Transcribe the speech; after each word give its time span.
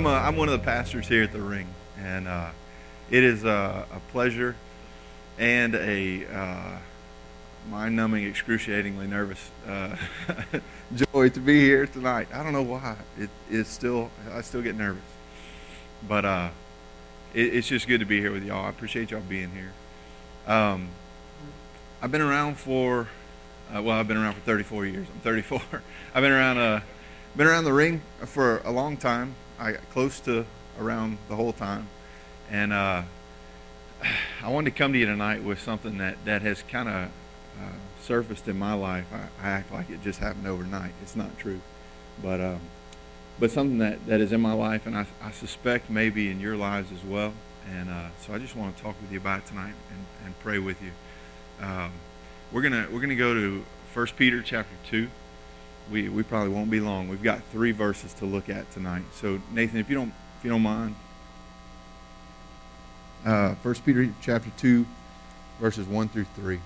I'm, 0.00 0.06
a, 0.06 0.14
I'm 0.14 0.36
one 0.36 0.48
of 0.48 0.52
the 0.52 0.64
pastors 0.64 1.06
here 1.08 1.24
at 1.24 1.32
the 1.32 1.42
Ring, 1.42 1.66
and 2.02 2.26
uh, 2.26 2.52
it 3.10 3.22
is 3.22 3.44
a, 3.44 3.84
a 3.92 4.00
pleasure 4.12 4.56
and 5.38 5.74
a 5.74 6.24
uh, 6.26 6.78
mind-numbing, 7.68 8.24
excruciatingly 8.24 9.06
nervous 9.06 9.50
uh, 9.68 9.96
joy 10.94 11.28
to 11.28 11.40
be 11.40 11.60
here 11.60 11.86
tonight. 11.86 12.28
I 12.32 12.42
don't 12.42 12.52
know 12.52 12.62
why. 12.62 12.96
It 13.18 13.30
is 13.50 13.68
still 13.68 14.10
I 14.32 14.40
still 14.40 14.62
get 14.62 14.76
nervous, 14.76 15.02
but 16.08 16.24
uh, 16.24 16.48
it, 17.34 17.54
it's 17.54 17.68
just 17.68 17.86
good 17.86 18.00
to 18.00 18.06
be 18.06 18.20
here 18.20 18.32
with 18.32 18.44
y'all. 18.44 18.64
I 18.64 18.70
appreciate 18.70 19.10
y'all 19.10 19.20
being 19.20 19.50
here. 19.50 19.72
Um, 20.46 20.88
I've 22.02 22.10
been 22.10 22.22
around 22.22 22.58
for 22.58 23.08
uh, 23.74 23.82
well, 23.82 23.96
I've 23.96 24.08
been 24.08 24.16
around 24.16 24.34
for 24.34 24.40
34 24.40 24.86
years. 24.86 25.06
I'm 25.12 25.20
34. 25.20 25.60
I've 26.14 26.22
been 26.22 26.32
around 26.32 26.58
uh, 26.58 26.80
been 27.36 27.46
around 27.46 27.64
the 27.64 27.72
ring 27.72 28.02
for 28.24 28.58
a 28.64 28.70
long 28.70 28.96
time. 28.96 29.34
I 29.58 29.72
close 29.92 30.20
to 30.20 30.46
around 30.78 31.18
the 31.28 31.36
whole 31.36 31.52
time, 31.52 31.86
and 32.50 32.72
uh, 32.72 33.02
I 34.42 34.48
wanted 34.48 34.72
to 34.72 34.78
come 34.78 34.92
to 34.92 34.98
you 34.98 35.06
tonight 35.06 35.44
with 35.44 35.60
something 35.60 35.98
that 35.98 36.16
that 36.24 36.42
has 36.42 36.62
kind 36.62 36.88
of 36.88 37.10
uh, 37.58 37.72
surfaced 38.02 38.48
in 38.48 38.58
my 38.58 38.74
life. 38.74 39.06
I, 39.12 39.46
I, 39.46 39.50
act 39.50 39.72
like 39.72 39.90
it 39.90 40.02
just 40.02 40.18
happened 40.18 40.46
overnight. 40.46 40.92
It's 41.02 41.16
not 41.16 41.38
true, 41.38 41.60
but 42.22 42.40
um, 42.40 42.60
but 43.38 43.50
something 43.50 43.78
that, 43.78 44.06
that 44.06 44.20
is 44.20 44.32
in 44.32 44.40
my 44.40 44.52
life, 44.52 44.86
and 44.86 44.96
I, 44.96 45.06
I 45.22 45.30
suspect 45.30 45.88
maybe 45.88 46.30
in 46.30 46.40
your 46.40 46.56
lives 46.56 46.92
as 46.92 47.02
well. 47.04 47.32
And 47.70 47.90
uh, 47.90 48.08
so 48.20 48.34
I 48.34 48.38
just 48.38 48.56
want 48.56 48.76
to 48.76 48.82
talk 48.82 49.00
with 49.00 49.12
you 49.12 49.18
about 49.18 49.46
tonight 49.46 49.74
and, 49.90 50.06
and 50.24 50.38
pray 50.40 50.58
with 50.58 50.80
you. 50.82 50.90
Um, 51.64 51.92
we're 52.52 52.62
gonna 52.62 52.88
we're 52.92 53.00
gonna 53.00 53.14
go 53.14 53.34
to 53.34 53.64
1 53.94 54.06
Peter 54.16 54.42
chapter 54.42 54.74
two 54.84 55.08
we, 55.90 56.08
we 56.08 56.22
probably 56.22 56.50
won't 56.50 56.70
be 56.70 56.80
long. 56.80 57.08
We've 57.08 57.22
got 57.22 57.42
three 57.50 57.72
verses 57.72 58.12
to 58.14 58.24
look 58.24 58.48
at 58.48 58.70
tonight. 58.70 59.02
So 59.12 59.40
Nathan, 59.52 59.78
if 59.78 59.90
you 59.90 59.96
don't 59.96 60.12
if 60.38 60.44
you 60.44 60.50
don't 60.50 60.62
mind, 60.62 60.94
uh, 63.26 63.54
1 63.54 63.74
Peter 63.84 64.08
chapter 64.22 64.50
two, 64.56 64.86
verses 65.60 65.86
one 65.86 66.08
through 66.08 66.26
three. 66.36 66.60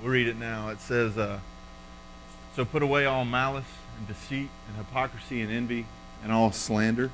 We'll 0.00 0.12
read 0.12 0.28
it 0.28 0.38
now. 0.38 0.68
It 0.68 0.80
says, 0.80 1.18
uh, 1.18 1.40
"So 2.54 2.64
put 2.64 2.82
away 2.82 3.06
all 3.06 3.24
malice 3.24 3.64
and 3.98 4.06
deceit 4.06 4.50
and 4.68 4.76
hypocrisy 4.76 5.42
and 5.42 5.50
envy 5.50 5.86
and 6.22 6.32
all 6.32 6.52
slander." 6.52 7.10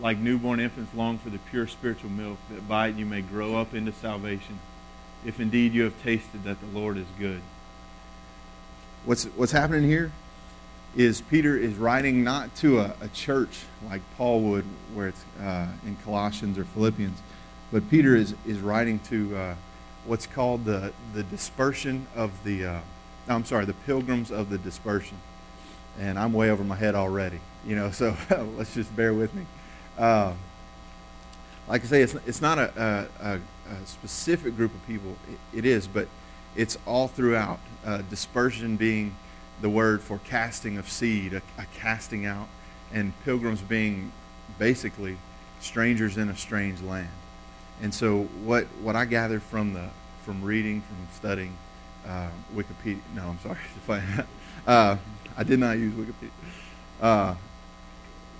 Like 0.00 0.18
newborn 0.18 0.60
infants 0.60 0.94
long 0.94 1.18
for 1.18 1.30
the 1.30 1.38
pure 1.38 1.66
spiritual 1.66 2.10
milk, 2.10 2.38
that 2.50 2.68
by 2.68 2.88
it 2.88 2.96
you 2.96 3.06
may 3.06 3.20
grow 3.20 3.56
up 3.56 3.74
into 3.74 3.92
salvation 3.92 4.60
if 5.24 5.40
indeed 5.40 5.72
you 5.72 5.82
have 5.82 6.02
tasted 6.02 6.44
that 6.44 6.60
the 6.60 6.78
Lord 6.78 6.96
is 6.96 7.06
good. 7.18 7.40
What's, 9.04 9.24
what's 9.24 9.52
happening 9.52 9.88
here 9.88 10.12
is 10.96 11.20
Peter 11.20 11.56
is 11.56 11.74
writing 11.74 12.24
not 12.24 12.54
to 12.56 12.80
a, 12.80 12.94
a 13.00 13.08
church 13.08 13.64
like 13.88 14.02
Paul 14.16 14.40
would, 14.42 14.64
where 14.94 15.08
it's 15.08 15.24
uh, 15.40 15.66
in 15.84 15.96
Colossians 16.04 16.58
or 16.58 16.64
Philippians, 16.64 17.18
but 17.70 17.88
Peter 17.90 18.16
is, 18.16 18.34
is 18.46 18.60
writing 18.60 18.98
to 19.00 19.36
uh, 19.36 19.54
what's 20.08 20.26
called 20.26 20.64
the, 20.64 20.92
the 21.12 21.22
dispersion 21.22 22.06
of 22.16 22.32
the, 22.42 22.64
uh, 22.64 22.80
I'm 23.28 23.44
sorry, 23.44 23.66
the 23.66 23.74
pilgrims 23.74 24.30
of 24.30 24.48
the 24.50 24.58
dispersion. 24.58 25.18
And 26.00 26.18
I'm 26.18 26.32
way 26.32 26.50
over 26.50 26.64
my 26.64 26.76
head 26.76 26.94
already, 26.94 27.40
you 27.66 27.76
know, 27.76 27.90
so 27.92 28.16
let's 28.56 28.74
just 28.74 28.94
bear 28.96 29.12
with 29.14 29.34
me. 29.34 29.46
Uh, 29.96 30.32
like 31.68 31.84
I 31.84 31.86
say, 31.86 32.02
it's, 32.02 32.14
it's 32.26 32.40
not 32.40 32.58
a, 32.58 33.08
a, 33.20 33.34
a 33.34 33.86
specific 33.86 34.56
group 34.56 34.74
of 34.74 34.86
people. 34.86 35.16
it, 35.52 35.58
it 35.58 35.64
is, 35.66 35.86
but 35.86 36.08
it's 36.56 36.78
all 36.86 37.08
throughout. 37.08 37.60
Uh, 37.84 37.98
dispersion 38.10 38.76
being 38.76 39.14
the 39.60 39.68
word 39.68 40.02
for 40.02 40.18
casting 40.24 40.78
of 40.78 40.88
seed, 40.88 41.34
a, 41.34 41.42
a, 41.58 41.66
casting 41.76 42.26
out, 42.26 42.48
and 42.92 43.12
pilgrims 43.24 43.60
being 43.60 44.12
basically 44.58 45.18
strangers 45.60 46.16
in 46.16 46.28
a 46.28 46.36
strange 46.36 46.80
land. 46.80 47.08
And 47.82 47.94
so, 47.94 48.22
what 48.44 48.64
what 48.82 48.96
I 48.96 49.04
gathered 49.04 49.42
from 49.42 49.74
the 49.74 49.90
from 50.28 50.44
reading, 50.44 50.82
from 50.82 51.08
studying 51.14 51.56
uh, 52.06 52.28
Wikipedia. 52.54 53.00
No, 53.14 53.28
I'm 53.28 53.38
sorry. 53.40 54.02
uh, 54.66 54.98
I 55.38 55.42
did 55.42 55.58
not 55.58 55.78
use 55.78 55.94
Wikipedia. 55.94 56.28
Uh, 57.00 57.34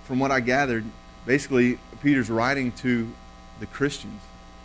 from 0.04 0.18
what 0.18 0.30
I 0.30 0.40
gathered, 0.40 0.84
basically, 1.24 1.78
Peter's 2.02 2.28
writing 2.28 2.72
to 2.72 3.10
the 3.58 3.64
Christians 3.64 4.20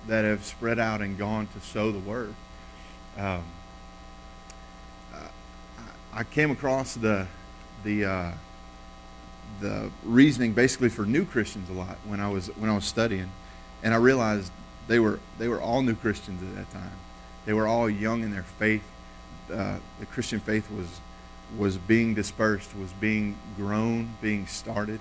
that 0.06 0.26
have 0.26 0.44
spread 0.44 0.80
out 0.80 1.00
and 1.00 1.18
gone 1.18 1.48
to 1.48 1.62
sow 1.62 1.94
the 1.94 2.00
word. 2.00 2.36
Um, 3.18 3.46
I 6.12 6.26
came 6.26 6.52
across 6.52 6.94
the 6.96 7.26
the 7.86 8.04
uh, 8.04 8.32
the 9.62 9.90
reasoning 10.04 10.52
basically 10.52 10.90
for 10.90 11.06
new 11.06 11.24
Christians 11.24 11.70
a 11.70 11.74
lot 11.74 11.96
when 12.06 12.20
I 12.20 12.30
was 12.30 12.48
when 12.58 12.70
I 12.70 12.76
was 12.76 12.84
studying, 12.84 13.32
and 13.82 13.94
I 13.94 13.98
realized 13.98 14.52
they 14.90 15.00
were 15.00 15.22
they 15.40 15.48
were 15.48 15.62
all 15.62 15.82
new 15.82 15.96
Christians 15.96 16.44
at 16.44 16.56
that 16.58 16.70
time. 16.74 16.92
They 17.46 17.54
were 17.54 17.68
all 17.68 17.90
young 17.90 18.24
in 18.24 18.32
their 18.32 18.44
faith. 18.44 18.84
Uh, 19.52 19.78
the 20.00 20.06
Christian 20.06 20.40
faith 20.40 20.70
was 20.72 21.00
was 21.58 21.78
being 21.78 22.16
dispersed, 22.16 22.76
was 22.76 22.92
being 22.94 23.38
grown, 23.56 24.16
being 24.22 24.48
started, 24.48 25.00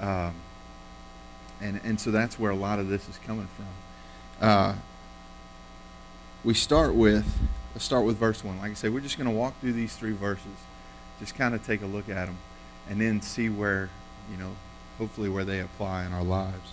um, 0.00 0.34
and 1.60 1.80
and 1.84 2.00
so 2.00 2.10
that's 2.10 2.38
where 2.38 2.50
a 2.50 2.56
lot 2.56 2.78
of 2.78 2.88
this 2.88 3.08
is 3.08 3.18
coming 3.26 3.48
from. 3.56 4.46
Uh, 4.48 4.74
we 6.44 6.54
start 6.54 6.94
with 6.94 7.38
let's 7.74 7.84
start 7.84 8.04
with 8.04 8.16
verse 8.16 8.42
one. 8.44 8.58
Like 8.58 8.70
I 8.70 8.74
said, 8.74 8.92
we're 8.92 9.00
just 9.00 9.18
going 9.18 9.28
to 9.28 9.36
walk 9.36 9.60
through 9.60 9.72
these 9.72 9.94
three 9.96 10.12
verses, 10.12 10.46
just 11.18 11.34
kind 11.34 11.54
of 11.54 11.66
take 11.66 11.82
a 11.82 11.86
look 11.86 12.08
at 12.08 12.26
them, 12.26 12.38
and 12.88 13.00
then 13.00 13.20
see 13.20 13.48
where 13.48 13.90
you 14.30 14.36
know, 14.36 14.52
hopefully 14.98 15.28
where 15.28 15.44
they 15.44 15.60
apply 15.60 16.04
in 16.04 16.12
our 16.12 16.22
lives. 16.22 16.72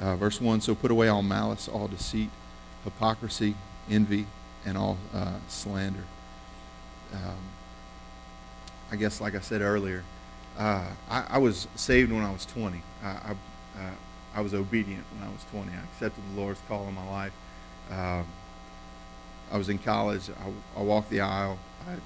Uh, 0.00 0.16
verse 0.16 0.40
one. 0.40 0.60
So 0.60 0.74
put 0.74 0.90
away 0.90 1.08
all 1.08 1.22
malice, 1.22 1.68
all 1.68 1.86
deceit, 1.88 2.30
hypocrisy, 2.84 3.54
envy, 3.90 4.26
and 4.64 4.76
all 4.76 4.98
uh, 5.14 5.34
slander. 5.48 6.04
Um, 7.12 7.38
I 8.90 8.96
guess, 8.96 9.20
like 9.20 9.34
I 9.34 9.40
said 9.40 9.60
earlier, 9.60 10.04
uh, 10.58 10.86
I, 11.08 11.24
I, 11.30 11.38
was 11.38 11.66
saved 11.76 12.12
when 12.12 12.22
I 12.22 12.30
was 12.30 12.44
20. 12.46 12.82
I, 13.02 13.06
I 13.06 13.30
uh, 13.78 13.90
I 14.34 14.40
was 14.40 14.54
obedient 14.54 15.04
when 15.14 15.28
I 15.28 15.32
was 15.32 15.44
20. 15.50 15.72
I 15.72 15.82
accepted 15.92 16.22
the 16.32 16.40
Lord's 16.40 16.60
call 16.68 16.88
in 16.88 16.94
my 16.94 17.08
life. 17.08 17.32
Um, 17.90 18.26
I 19.50 19.58
was 19.58 19.68
in 19.68 19.78
college. 19.78 20.30
I, 20.76 20.80
walked 20.80 21.10
the 21.10 21.20
aisle. 21.20 21.58
I 21.86 21.96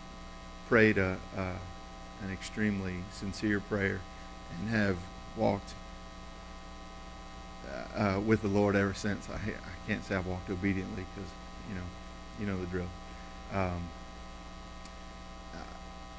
prayed 0.68 0.98
a, 0.98 1.18
an 1.36 2.32
extremely 2.32 2.94
sincere 3.12 3.60
prayer 3.60 4.00
and 4.58 4.70
have 4.70 4.96
walked 5.36 5.74
uh, 7.68 8.00
uh, 8.00 8.20
with 8.20 8.42
the 8.42 8.48
Lord 8.48 8.76
ever 8.76 8.94
since. 8.94 9.28
I, 9.28 9.34
I 9.34 9.88
can't 9.88 10.04
say 10.04 10.16
I've 10.16 10.26
walked 10.26 10.50
obediently 10.50 11.04
because, 11.14 11.30
you 11.68 11.74
know, 11.74 11.82
you 12.40 12.46
know 12.46 12.58
the 12.58 12.66
drill. 12.66 12.86
Um, 13.52 13.88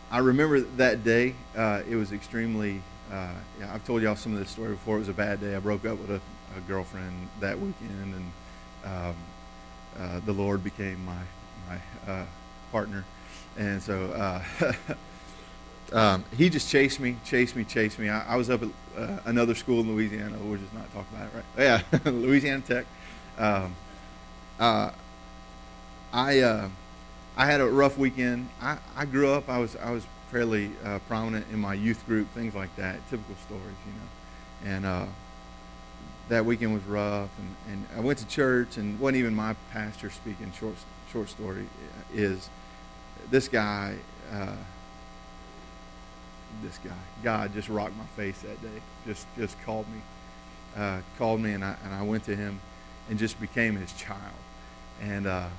I 0.10 0.20
remember 0.20 0.62
that 0.62 1.04
day. 1.04 1.36
Uh, 1.56 1.82
it 1.90 1.96
was 1.96 2.14
extremely 2.14 2.82
uh, 3.12 3.34
I've 3.72 3.86
told 3.86 4.02
y'all 4.02 4.16
some 4.16 4.34
of 4.34 4.40
this 4.40 4.50
story 4.50 4.72
before. 4.72 4.98
It 4.98 5.00
was 5.00 5.10
a 5.10 5.14
bad 5.14 5.40
day. 5.40 5.56
I 5.56 5.60
broke 5.60 5.86
up 5.86 5.98
with 5.98 6.12
a, 6.12 6.22
a 6.58 6.62
girlfriend 6.68 7.30
that 7.40 7.58
weekend, 7.60 8.16
and 8.16 8.32
um, 8.86 9.16
uh, 10.00 10.20
the 10.26 10.34
Lord 10.34 10.64
became 10.64 11.06
my 11.06 11.22
my 11.70 12.12
uh, 12.12 12.26
partner, 12.72 13.06
and 13.58 13.82
so 13.82 14.12
uh, 14.12 14.74
um, 15.94 16.26
he 16.36 16.50
just 16.50 16.70
chased 16.70 17.00
me, 17.00 17.18
chased 17.26 17.56
me, 17.56 17.64
chased 17.64 17.98
me. 17.98 18.10
I, 18.10 18.34
I 18.34 18.36
was 18.36 18.50
up 18.50 18.62
at 18.64 18.70
uh, 18.98 19.20
another 19.26 19.56
school 19.56 19.82
in 19.82 19.94
Louisiana. 19.94 20.38
We'll 20.42 20.60
just 20.60 20.74
not 20.74 20.92
talk 20.94 21.06
about 21.14 21.28
it, 21.28 21.32
right? 21.36 21.84
Yeah, 22.06 22.12
Louisiana 22.12 22.62
Tech. 22.62 22.86
Um, 23.38 23.76
uh, 26.14 26.18
I 26.18 26.70
I 27.38 27.46
had 27.46 27.62
a 27.62 27.68
rough 27.68 27.98
weekend. 27.98 28.50
I, 28.62 28.78
I 28.96 29.06
grew 29.06 29.32
up. 29.32 29.48
I 29.50 29.60
was 29.60 29.76
I 29.76 29.92
was 29.92 30.06
fairly 30.32 30.72
uh, 30.84 31.00
prominent 31.08 31.46
in 31.52 31.60
my 31.60 31.74
youth 31.74 32.06
group, 32.06 32.30
things 32.34 32.56
like 32.56 32.76
that. 32.76 32.96
Typical 33.10 33.36
stories, 33.46 33.76
you 33.86 33.94
know. 33.94 34.76
And 34.76 34.86
uh, 34.86 35.06
that 36.30 36.46
weekend 36.46 36.74
was 36.74 36.84
rough, 36.84 37.30
and, 37.38 37.56
and 37.72 37.88
I 37.96 38.02
went 38.02 38.20
to 38.20 38.28
church, 38.28 38.78
and 38.78 39.00
wasn't 39.00 39.18
even 39.18 39.36
my 39.36 39.56
pastor 39.72 40.10
speaking. 40.10 40.52
Short 40.60 40.76
short 41.12 41.30
story 41.30 41.68
is 42.14 42.50
this 43.30 43.48
guy. 43.48 43.96
Uh, 44.32 44.56
this 46.64 46.80
guy, 46.80 46.92
God, 47.24 47.54
just 47.54 47.70
rocked 47.70 47.96
my 47.98 48.06
face 48.16 48.40
that 48.40 48.62
day. 48.62 48.82
Just 49.06 49.28
just 49.38 49.62
called 49.64 49.86
me, 49.90 50.02
uh, 50.76 51.02
called 51.18 51.40
me, 51.40 51.52
and 51.54 51.64
I 51.64 51.76
and 51.84 51.94
I 51.94 52.02
went 52.02 52.24
to 52.26 52.36
him, 52.36 52.60
and 53.10 53.20
just 53.20 53.40
became 53.40 53.76
his 53.76 53.94
child. 53.94 54.34
And 55.02 55.28
uh, 55.28 55.50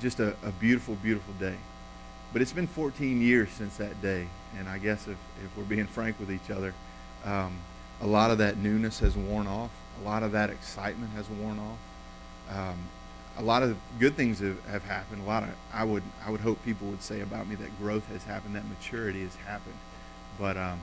just 0.00 0.20
a, 0.20 0.36
a 0.44 0.50
beautiful, 0.52 0.94
beautiful 0.96 1.34
day. 1.34 1.56
But 2.32 2.42
it's 2.42 2.52
been 2.52 2.66
14 2.66 3.20
years 3.20 3.50
since 3.50 3.76
that 3.78 4.00
day, 4.00 4.28
and 4.56 4.68
I 4.68 4.78
guess 4.78 5.08
if, 5.08 5.16
if 5.44 5.56
we're 5.56 5.64
being 5.64 5.86
frank 5.86 6.18
with 6.20 6.30
each 6.30 6.50
other, 6.50 6.74
um, 7.24 7.58
a 8.00 8.06
lot 8.06 8.30
of 8.30 8.38
that 8.38 8.56
newness 8.56 9.00
has 9.00 9.16
worn 9.16 9.46
off. 9.46 9.70
A 10.00 10.04
lot 10.04 10.22
of 10.22 10.32
that 10.32 10.48
excitement 10.50 11.12
has 11.12 11.28
worn 11.28 11.58
off. 11.58 12.56
Um, 12.56 12.78
a 13.36 13.42
lot 13.42 13.62
of 13.62 13.76
good 13.98 14.16
things 14.16 14.40
have, 14.40 14.64
have, 14.66 14.84
happened. 14.84 15.22
A 15.22 15.26
lot 15.26 15.42
of 15.42 15.50
I 15.72 15.84
would 15.84 16.02
I 16.24 16.30
would 16.30 16.40
hope 16.40 16.64
people 16.64 16.88
would 16.88 17.02
say 17.02 17.20
about 17.20 17.48
me 17.48 17.54
that 17.56 17.78
growth 17.78 18.06
has 18.08 18.24
happened, 18.24 18.54
that 18.56 18.68
maturity 18.68 19.22
has 19.22 19.34
happened. 19.36 19.76
But 20.38 20.56
um, 20.56 20.80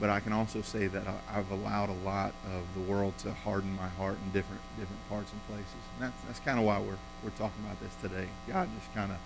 but 0.00 0.10
I 0.10 0.20
can 0.20 0.32
also 0.32 0.62
say 0.62 0.86
that 0.86 1.02
I've 1.32 1.50
allowed 1.50 1.88
a 1.88 2.04
lot 2.04 2.32
of 2.52 2.62
the 2.74 2.80
world 2.80 3.18
to 3.18 3.32
harden 3.32 3.74
my 3.76 3.88
heart 3.88 4.16
in 4.24 4.30
different 4.30 4.60
different 4.78 5.08
parts 5.08 5.32
and 5.32 5.46
places. 5.48 5.82
And 5.94 6.06
that's 6.08 6.24
that's 6.26 6.40
kind 6.40 6.58
of 6.58 6.64
why 6.64 6.78
we're 6.78 6.98
we're 7.24 7.30
talking 7.30 7.64
about 7.64 7.80
this 7.80 7.94
today. 8.00 8.28
God 8.46 8.68
just 8.78 8.94
kind 8.94 9.10
of 9.10 9.18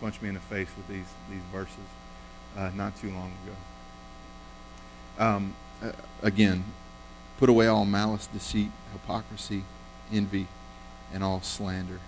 punched 0.00 0.22
me 0.22 0.28
in 0.28 0.34
the 0.34 0.40
face 0.40 0.68
with 0.76 0.88
these 0.88 1.08
these 1.30 1.42
verses 1.52 1.76
uh, 2.56 2.70
not 2.74 2.96
too 2.96 3.10
long 3.10 3.32
ago. 3.44 5.24
Um, 5.24 5.54
uh, 5.82 5.92
again, 6.22 6.64
put 7.38 7.48
away 7.48 7.66
all 7.66 7.84
malice, 7.84 8.26
deceit, 8.26 8.70
hypocrisy, 8.92 9.64
envy, 10.12 10.46
and 11.12 11.24
all 11.24 11.40
slander. 11.40 12.00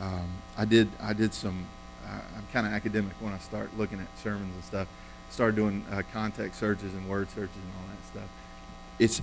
Um, 0.00 0.28
I 0.56 0.64
did 0.64 0.88
I 1.00 1.12
did 1.12 1.34
some. 1.34 1.66
Uh, 2.04 2.20
I'm 2.36 2.46
kind 2.52 2.66
of 2.66 2.72
academic 2.72 3.12
when 3.20 3.32
I 3.32 3.38
start 3.38 3.76
looking 3.76 4.00
at 4.00 4.06
sermons 4.18 4.54
and 4.54 4.64
stuff. 4.64 4.88
Start 5.30 5.54
doing 5.54 5.84
uh, 5.90 6.02
context 6.12 6.58
searches 6.58 6.94
and 6.94 7.08
word 7.08 7.28
searches 7.30 7.56
and 7.56 7.72
all 7.76 7.88
that 7.88 8.06
stuff. 8.06 8.30
It's 8.98 9.22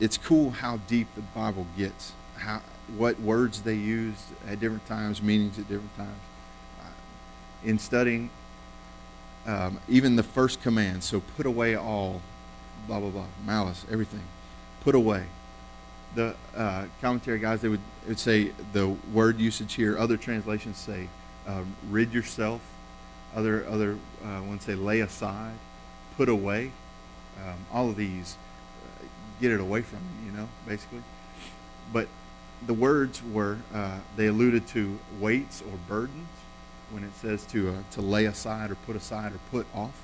it's 0.00 0.16
cool 0.16 0.50
how 0.50 0.78
deep 0.86 1.08
the 1.14 1.22
Bible 1.22 1.66
gets. 1.76 2.12
How 2.36 2.62
what 2.96 3.20
words 3.20 3.62
they 3.62 3.74
use 3.74 4.26
at 4.46 4.60
different 4.60 4.86
times, 4.86 5.22
meanings 5.22 5.58
at 5.58 5.68
different 5.68 5.96
times. 5.96 6.20
Uh, 6.80 6.90
in 7.64 7.78
studying, 7.78 8.30
um, 9.46 9.78
even 9.88 10.16
the 10.16 10.22
first 10.22 10.62
command. 10.62 11.04
So 11.04 11.20
put 11.20 11.46
away 11.46 11.74
all, 11.74 12.22
blah 12.86 13.00
blah 13.00 13.10
blah, 13.10 13.26
malice, 13.44 13.84
everything. 13.90 14.24
Put 14.82 14.94
away 14.94 15.24
the 16.14 16.34
uh, 16.56 16.86
commentary 17.00 17.38
guys, 17.38 17.60
they 17.60 17.68
would, 17.68 17.80
would 18.06 18.18
say 18.18 18.52
the 18.72 18.88
word 19.12 19.38
usage 19.38 19.74
here. 19.74 19.98
Other 19.98 20.16
translations 20.16 20.76
say 20.76 21.08
uh, 21.46 21.62
rid 21.90 22.12
yourself. 22.12 22.60
Other 23.34 23.66
other 23.68 23.98
uh, 24.24 24.42
ones 24.42 24.64
say 24.64 24.74
lay 24.74 25.00
aside, 25.00 25.54
put 26.16 26.28
away. 26.28 26.72
Um, 27.38 27.66
all 27.72 27.88
of 27.88 27.96
these, 27.96 28.36
uh, 28.84 29.04
get 29.40 29.52
it 29.52 29.60
away 29.60 29.82
from 29.82 30.00
you. 30.20 30.30
You 30.30 30.36
know, 30.36 30.48
basically. 30.66 31.02
But 31.92 32.08
the 32.66 32.74
words 32.74 33.22
were 33.22 33.58
uh, 33.74 33.98
they 34.16 34.26
alluded 34.26 34.66
to 34.68 34.98
weights 35.20 35.62
or 35.62 35.78
burdens 35.88 36.28
when 36.90 37.04
it 37.04 37.14
says 37.16 37.44
to 37.46 37.70
uh, 37.70 37.74
to 37.92 38.00
lay 38.00 38.24
aside 38.24 38.70
or 38.70 38.74
put 38.74 38.96
aside 38.96 39.32
or 39.32 39.40
put 39.50 39.66
off. 39.74 40.02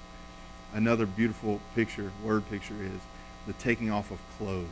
Another 0.72 1.06
beautiful 1.06 1.60
picture, 1.74 2.10
word 2.22 2.48
picture 2.50 2.74
is 2.82 3.00
the 3.46 3.52
taking 3.54 3.90
off 3.90 4.10
of 4.10 4.18
clothes. 4.38 4.66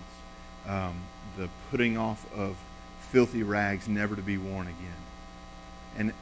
Um, 0.66 1.02
the 1.36 1.48
putting 1.70 1.96
off 1.96 2.26
of 2.36 2.56
filthy 3.00 3.42
rags 3.42 3.88
never 3.88 4.16
to 4.16 4.22
be 4.22 4.38
worn 4.38 4.66
again. 4.66 5.02
And 5.96 6.12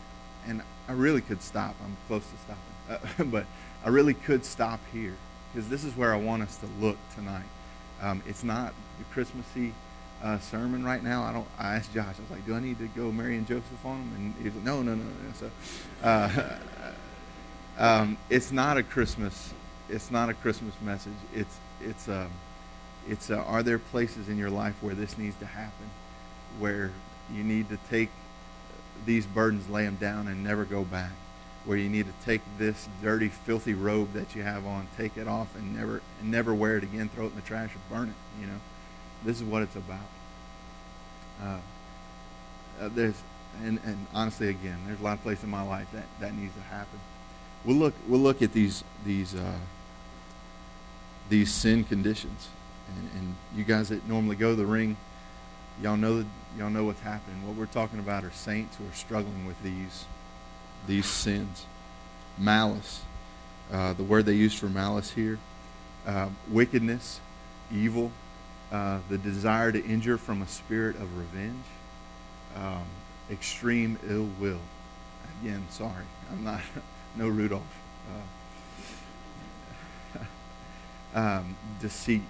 and 0.47 0.63
I 0.91 0.93
really 0.95 1.21
could 1.21 1.41
stop. 1.41 1.77
I'm 1.85 1.97
close 2.09 2.25
to 2.27 2.37
stopping, 2.39 3.21
uh, 3.21 3.25
but 3.31 3.47
I 3.85 3.91
really 3.91 4.13
could 4.13 4.45
stop 4.45 4.81
here 4.93 5.15
because 5.53 5.69
this 5.69 5.85
is 5.85 5.97
where 5.97 6.13
I 6.13 6.17
want 6.17 6.43
us 6.43 6.57
to 6.57 6.67
look 6.81 6.97
tonight. 7.15 7.47
Um, 8.03 8.25
it's 8.27 8.43
not 8.43 8.75
the 8.99 9.05
Christmassy 9.13 9.73
uh, 10.21 10.41
sermon 10.41 10.85
right 10.85 11.01
now. 11.01 11.23
I 11.23 11.33
don't. 11.33 11.47
I 11.61 11.77
asked 11.77 11.95
Josh. 11.95 12.17
I 12.19 12.23
was 12.23 12.31
like, 12.33 12.45
"Do 12.45 12.57
I 12.57 12.61
need 12.61 12.81
to 12.81 12.89
go 12.89 13.13
Mary 13.13 13.37
and 13.37 13.47
Joseph 13.47 13.85
on 13.85 13.99
them?" 13.99 14.15
And 14.17 14.35
he's 14.43 14.53
like, 14.53 14.65
"No, 14.65 14.83
no, 14.83 14.97
no." 14.97 15.05
no. 15.05 15.33
So, 15.39 15.51
uh, 16.03 16.59
um, 17.79 18.19
it's 18.29 18.51
not 18.51 18.77
a 18.77 18.83
Christmas. 18.83 19.55
It's 19.89 20.11
not 20.11 20.29
a 20.29 20.35
Christmas 20.35 20.75
message. 20.83 21.13
It's 21.33 21.57
it's. 21.81 22.09
Um, 22.09 22.31
it's 23.09 23.31
uh, 23.31 23.37
are 23.37 23.63
there 23.63 23.79
places 23.79 24.29
in 24.29 24.37
your 24.37 24.51
life 24.51 24.75
where 24.83 24.95
this 24.95 25.17
needs 25.17 25.37
to 25.37 25.47
happen, 25.47 25.89
where 26.59 26.91
you 27.33 27.45
need 27.45 27.69
to 27.69 27.79
take 27.89 28.11
these 29.07 29.27
burdens, 29.27 29.69
lay 29.69 29.85
them 29.85 29.97
down, 29.97 30.29
and 30.29 30.43
never 30.45 30.65
go 30.65 30.85
back. 30.85 31.13
Where 31.65 31.77
you 31.77 31.91
need 31.91 32.07
to 32.07 32.25
take 32.25 32.41
this 32.59 32.89
dirty, 33.03 33.29
filthy 33.29 33.75
robe 33.75 34.15
that 34.15 34.35
you 34.35 34.43
have 34.43 34.67
on, 34.67 34.89
take 34.97 35.19
it 35.19 35.29
off, 35.29 35.55
and 35.55 35.77
never 35.77 36.01
and 36.21 36.31
never 36.31 36.55
wear 36.55 36.79
it 36.79 36.83
again. 36.83 37.11
Throw 37.15 37.27
it 37.27 37.31
in 37.31 37.37
the 37.37 37.43
trash 37.43 37.71
or 37.75 37.95
burn 37.95 38.09
it. 38.09 38.41
You 38.41 38.47
know, 38.47 38.61
this 39.25 39.37
is 39.37 39.45
what 39.45 39.63
it's 39.63 39.77
about. 39.77 39.99
Uh, 41.43 41.59
uh, 42.81 42.89
there's 42.95 43.23
and, 43.63 43.79
and 43.85 44.07
honestly, 44.15 44.49
again, 44.49 44.79
there's 44.87 45.01
a 45.01 45.03
lot 45.03 45.19
of 45.19 45.23
places 45.23 45.45
in 45.45 45.51
my 45.51 45.63
life 45.63 45.89
that 45.93 46.07
that 46.21 46.35
needs 46.35 46.55
to 46.55 46.63
happen. 46.63 46.99
We'll 47.65 47.77
look 47.77 47.95
we'll 48.09 48.21
look 48.21 48.41
at 48.41 48.55
these 48.55 48.83
these 49.05 49.35
uh, 49.35 49.59
these 51.29 51.53
sin 51.53 51.85
conditions 51.85 52.49
and, 52.97 53.11
and 53.17 53.35
you 53.55 53.65
guys 53.65 53.89
that 53.89 54.07
normally 54.09 54.37
go 54.37 54.51
to 54.51 54.57
the 54.57 54.67
ring, 54.67 54.97
y'all 55.83 55.97
know 55.97 56.25
y'all 56.59 56.71
know 56.71 56.85
what's 56.85 57.01
happening. 57.01 57.47
What 57.47 57.57
we're 57.57 57.67
talking 57.67 57.99
about 57.99 58.25
are 58.25 58.31
saints 58.31 58.77
who 58.77 58.85
are 58.85 58.95
struggling 58.95 59.47
with 59.47 59.63
these 59.63 60.05
these 60.87 61.07
sins, 61.07 61.67
malice. 62.39 63.03
Uh, 63.73 63.93
the 63.93 64.03
word 64.03 64.27
they 64.27 64.35
use 64.35 64.55
for 64.55 64.67
malice 64.67 65.13
here, 65.13 65.39
uh, 66.07 66.29
wickedness, 66.49 67.21
evil, 67.73 68.11
uh, 68.73 68.99
the 69.09 69.19
desire 69.19 69.71
to 69.71 69.85
injure 69.85 70.19
from 70.19 70.43
a 70.43 70.49
spirit 70.49 70.97
of 70.97 71.17
revenge, 71.17 71.65
um, 72.57 72.85
extreme 73.31 73.99
ill 74.09 74.29
will. 74.41 74.61
Again, 75.41 75.65
sorry, 75.71 76.05
I'm 76.33 76.43
not 76.43 76.61
no 77.17 77.29
Rudolph. 77.29 77.63
Uh, 80.15 80.19
um, 81.19 81.57
deceit, 81.81 82.23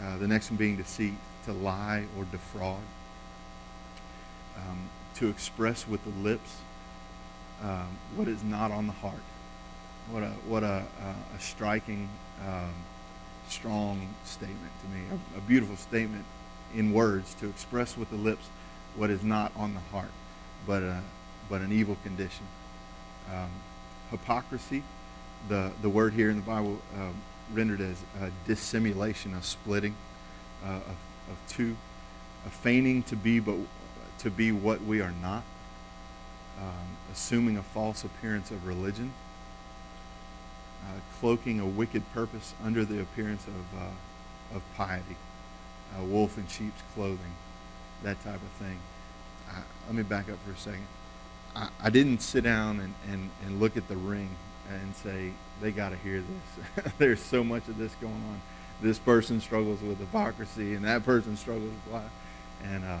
uh, 0.00 0.16
the 0.18 0.28
next 0.28 0.50
one 0.50 0.56
being 0.56 0.76
deceit, 0.76 1.14
to 1.44 1.52
lie 1.52 2.06
or 2.16 2.24
defraud. 2.24 2.82
Um, 4.56 4.90
to 5.16 5.28
express 5.28 5.86
with 5.86 6.02
the 6.04 6.10
lips 6.22 6.56
um, 7.62 7.98
what 8.16 8.26
is 8.26 8.42
not 8.42 8.70
on 8.70 8.86
the 8.86 8.92
heart. 8.92 9.22
What 10.10 10.22
a 10.22 10.30
what 10.48 10.62
a, 10.62 10.84
a, 11.02 11.36
a 11.36 11.40
striking, 11.40 12.08
um, 12.46 12.72
strong 13.48 14.14
statement 14.24 14.72
to 14.82 14.88
me. 14.88 15.02
A, 15.10 15.38
a, 15.38 15.40
beautiful 15.42 15.76
statement 15.76 16.24
in 16.74 16.92
words 16.92 17.34
to 17.34 17.48
express 17.48 17.96
with 17.96 18.10
the 18.10 18.16
lips 18.16 18.48
what 18.96 19.10
is 19.10 19.22
not 19.22 19.52
on 19.56 19.74
the 19.74 19.80
heart, 19.80 20.10
but 20.66 20.82
a, 20.82 21.02
but 21.48 21.60
an 21.60 21.70
evil 21.70 21.96
condition. 22.02 22.46
Um, 23.32 23.50
hypocrisy. 24.10 24.82
The 25.48 25.70
the 25.82 25.88
word 25.88 26.14
here 26.14 26.30
in 26.30 26.36
the 26.36 26.42
Bible 26.42 26.80
um, 26.96 27.14
rendered 27.52 27.80
as 27.80 28.02
a 28.20 28.30
dissimulation, 28.46 29.34
a 29.34 29.42
splitting 29.42 29.94
uh, 30.64 30.80
of, 31.30 31.36
two, 31.48 31.76
feigning 32.50 33.02
to 33.04 33.16
be 33.16 33.38
but 33.38 33.56
to 34.18 34.30
be 34.30 34.52
what 34.52 34.82
we 34.82 35.00
are 35.00 35.14
not, 35.22 35.42
um, 36.58 36.96
assuming 37.12 37.56
a 37.56 37.62
false 37.62 38.04
appearance 38.04 38.50
of 38.50 38.66
religion, 38.66 39.12
uh, 40.84 41.00
cloaking 41.18 41.58
a 41.58 41.66
wicked 41.66 42.02
purpose 42.12 42.54
under 42.62 42.84
the 42.84 43.00
appearance 43.00 43.46
of, 43.46 43.80
uh, 43.80 44.56
of 44.56 44.62
piety, 44.76 45.16
a 45.98 46.02
wolf 46.04 46.36
in 46.36 46.46
sheep's 46.48 46.82
clothing, 46.94 47.34
that 48.02 48.22
type 48.22 48.34
of 48.34 48.66
thing. 48.66 48.78
I, 49.48 49.62
let 49.86 49.94
me 49.94 50.02
back 50.02 50.28
up 50.30 50.36
for 50.44 50.52
a 50.52 50.56
second. 50.56 50.86
I, 51.56 51.68
I 51.82 51.90
didn't 51.90 52.20
sit 52.20 52.44
down 52.44 52.80
and, 52.80 52.94
and, 53.10 53.30
and 53.44 53.58
look 53.58 53.76
at 53.76 53.88
the 53.88 53.96
ring 53.96 54.36
and 54.68 54.94
say, 54.96 55.32
they 55.60 55.70
got 55.70 55.90
to 55.90 55.96
hear 55.96 56.22
this. 56.22 56.92
There's 56.98 57.20
so 57.20 57.42
much 57.42 57.68
of 57.68 57.78
this 57.78 57.94
going 58.00 58.12
on. 58.12 58.40
This 58.82 58.98
person 58.98 59.40
struggles 59.40 59.82
with 59.82 59.98
hypocrisy, 59.98 60.74
and 60.74 60.84
that 60.84 61.04
person 61.04 61.36
struggles 61.36 61.70
with 61.84 61.94
life. 61.94 62.10
And 62.64 62.84
uh, 62.84 62.98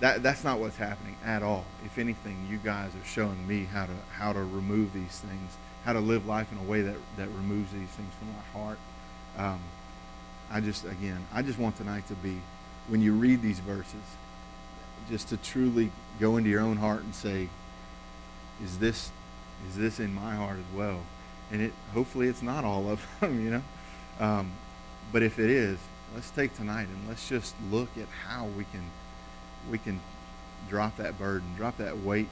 that, 0.00 0.22
that's 0.22 0.44
not 0.44 0.58
what's 0.58 0.76
happening 0.76 1.16
at 1.24 1.42
all. 1.42 1.66
If 1.84 1.98
anything, 1.98 2.46
you 2.50 2.58
guys 2.58 2.90
are 2.94 3.06
showing 3.06 3.46
me 3.46 3.64
how 3.64 3.86
to, 3.86 3.92
how 4.12 4.32
to 4.32 4.40
remove 4.40 4.92
these 4.92 5.20
things, 5.20 5.56
how 5.84 5.92
to 5.92 6.00
live 6.00 6.26
life 6.26 6.50
in 6.52 6.58
a 6.58 6.62
way 6.62 6.82
that, 6.82 6.96
that 7.16 7.28
removes 7.28 7.72
these 7.72 7.88
things 7.88 8.12
from 8.18 8.28
my 8.28 8.60
heart. 8.60 8.78
Um, 9.36 9.60
I 10.50 10.60
just, 10.60 10.84
again, 10.84 11.26
I 11.32 11.42
just 11.42 11.58
want 11.58 11.76
tonight 11.76 12.06
to 12.08 12.14
be, 12.14 12.40
when 12.88 13.02
you 13.02 13.12
read 13.12 13.42
these 13.42 13.58
verses, 13.58 13.94
just 15.10 15.28
to 15.28 15.36
truly 15.36 15.90
go 16.18 16.36
into 16.36 16.50
your 16.50 16.60
own 16.60 16.76
heart 16.76 17.02
and 17.02 17.14
say, 17.14 17.48
is 18.62 18.78
this 18.78 19.10
is 19.68 19.76
this 19.76 19.98
in 20.00 20.14
my 20.14 20.34
heart 20.34 20.58
as 20.58 20.76
well? 20.76 21.00
And 21.50 21.62
it 21.62 21.72
hopefully 21.92 22.28
it's 22.28 22.42
not 22.42 22.64
all 22.64 22.88
of 22.88 23.04
them, 23.20 23.44
you 23.44 23.50
know. 23.50 23.62
Um, 24.20 24.52
but 25.12 25.22
if 25.22 25.38
it 25.38 25.50
is, 25.50 25.78
let's 26.14 26.30
take 26.30 26.54
tonight 26.56 26.88
and 26.88 27.08
let's 27.08 27.28
just 27.28 27.54
look 27.70 27.88
at 27.96 28.08
how 28.26 28.46
we 28.46 28.64
can 28.64 28.84
we 29.70 29.78
can 29.78 30.00
drop 30.68 30.96
that 30.96 31.18
burden, 31.18 31.54
drop 31.56 31.76
that 31.78 31.98
weight. 31.98 32.28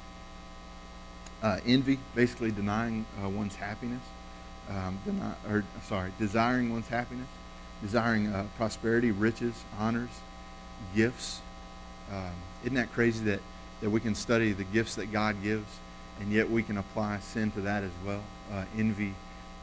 Uh, 1.43 1.59
envy, 1.67 1.99
basically 2.15 2.51
denying 2.51 3.05
uh, 3.23 3.29
one's 3.29 3.57
happiness, 3.57 4.03
um, 4.71 4.99
deny, 5.05 5.35
or 5.49 5.65
sorry, 5.83 6.11
desiring 6.19 6.73
one's 6.73 6.89
happiness, 6.89 7.29
desiring 7.83 8.33
uh, 8.33 8.47
prosperity, 8.57 9.11
riches, 9.11 9.55
honors, 9.79 10.09
gifts. 10.95 11.41
Um, 12.11 12.33
isn't 12.63 12.75
that 12.75 12.91
crazy 12.93 13.23
that 13.27 13.41
that 13.81 13.91
we 13.91 14.01
can 14.01 14.15
study 14.15 14.53
the 14.53 14.65
gifts 14.65 14.95
that 14.95 15.13
God 15.13 15.43
gives, 15.43 15.69
and 16.21 16.33
yet 16.33 16.51
we 16.51 16.63
can 16.63 16.79
apply 16.79 17.19
sin 17.21 17.51
to 17.53 17.61
that 17.63 17.85
as 17.85 17.93
well. 18.05 18.23
Uh, 18.53 18.65
envy, 18.77 19.15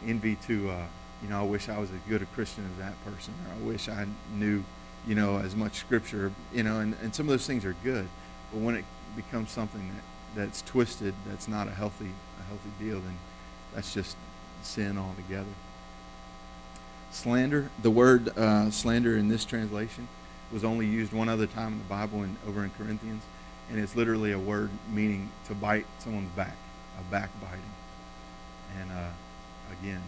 envy 0.06 0.36
to, 0.48 0.70
uh, 0.70 0.86
you 1.24 1.30
know, 1.30 1.40
I 1.40 1.44
wish 1.44 1.70
I 1.70 1.80
was 1.80 1.90
as 1.90 2.00
good 2.08 2.22
a 2.22 2.26
Christian 2.26 2.70
as 2.74 2.86
that 2.86 2.94
person, 3.06 3.34
or 3.48 3.54
I 3.56 3.68
wish 3.68 3.88
I 3.88 4.06
knew, 4.36 4.64
you 5.08 5.16
know, 5.16 5.38
as 5.38 5.56
much 5.56 5.76
Scripture, 5.76 6.32
you 6.54 6.64
know, 6.64 6.80
and, 6.80 6.96
and 7.02 7.16
some 7.16 7.28
of 7.28 7.32
those 7.32 7.48
things 7.48 7.64
are 7.64 7.76
good, 7.84 8.08
but 8.52 8.60
when 8.60 8.76
it 8.76 8.86
becomes 9.16 9.50
something 9.50 9.90
that, 9.96 10.42
that's 10.42 10.62
twisted, 10.62 11.14
that's 11.26 11.48
not 11.48 11.68
a 11.68 11.72
healthy, 11.72 12.12
a 12.40 12.44
healthy 12.44 12.72
deal, 12.80 13.00
then 13.00 13.18
that's 13.74 13.94
just 13.94 14.18
sin 14.62 14.98
altogether. 14.98 15.46
Slander, 17.12 17.70
the 17.82 17.92
word 17.92 18.36
uh, 18.38 18.70
slander 18.72 19.16
in 19.16 19.30
this 19.30 19.46
translation 19.46 20.08
was 20.52 20.64
only 20.64 20.86
used 20.86 21.14
one 21.14 21.30
other 21.30 21.48
time 21.48 21.74
in 21.74 21.78
the 21.78 21.86
Bible 21.86 22.24
and 22.24 22.36
over 22.48 22.64
in 22.64 22.72
Corinthians, 22.72 23.24
and 23.70 23.80
it's 23.80 23.96
literally 23.96 24.32
a 24.34 24.40
word 24.40 24.72
meaning 24.92 25.30
to 25.48 25.54
bite 25.54 25.86
someone's 26.00 26.30
back, 26.32 26.56
a 27.00 27.12
backbiting. 27.12 27.60
And 28.80 28.92
uh, 28.92 29.10
again, 29.80 30.02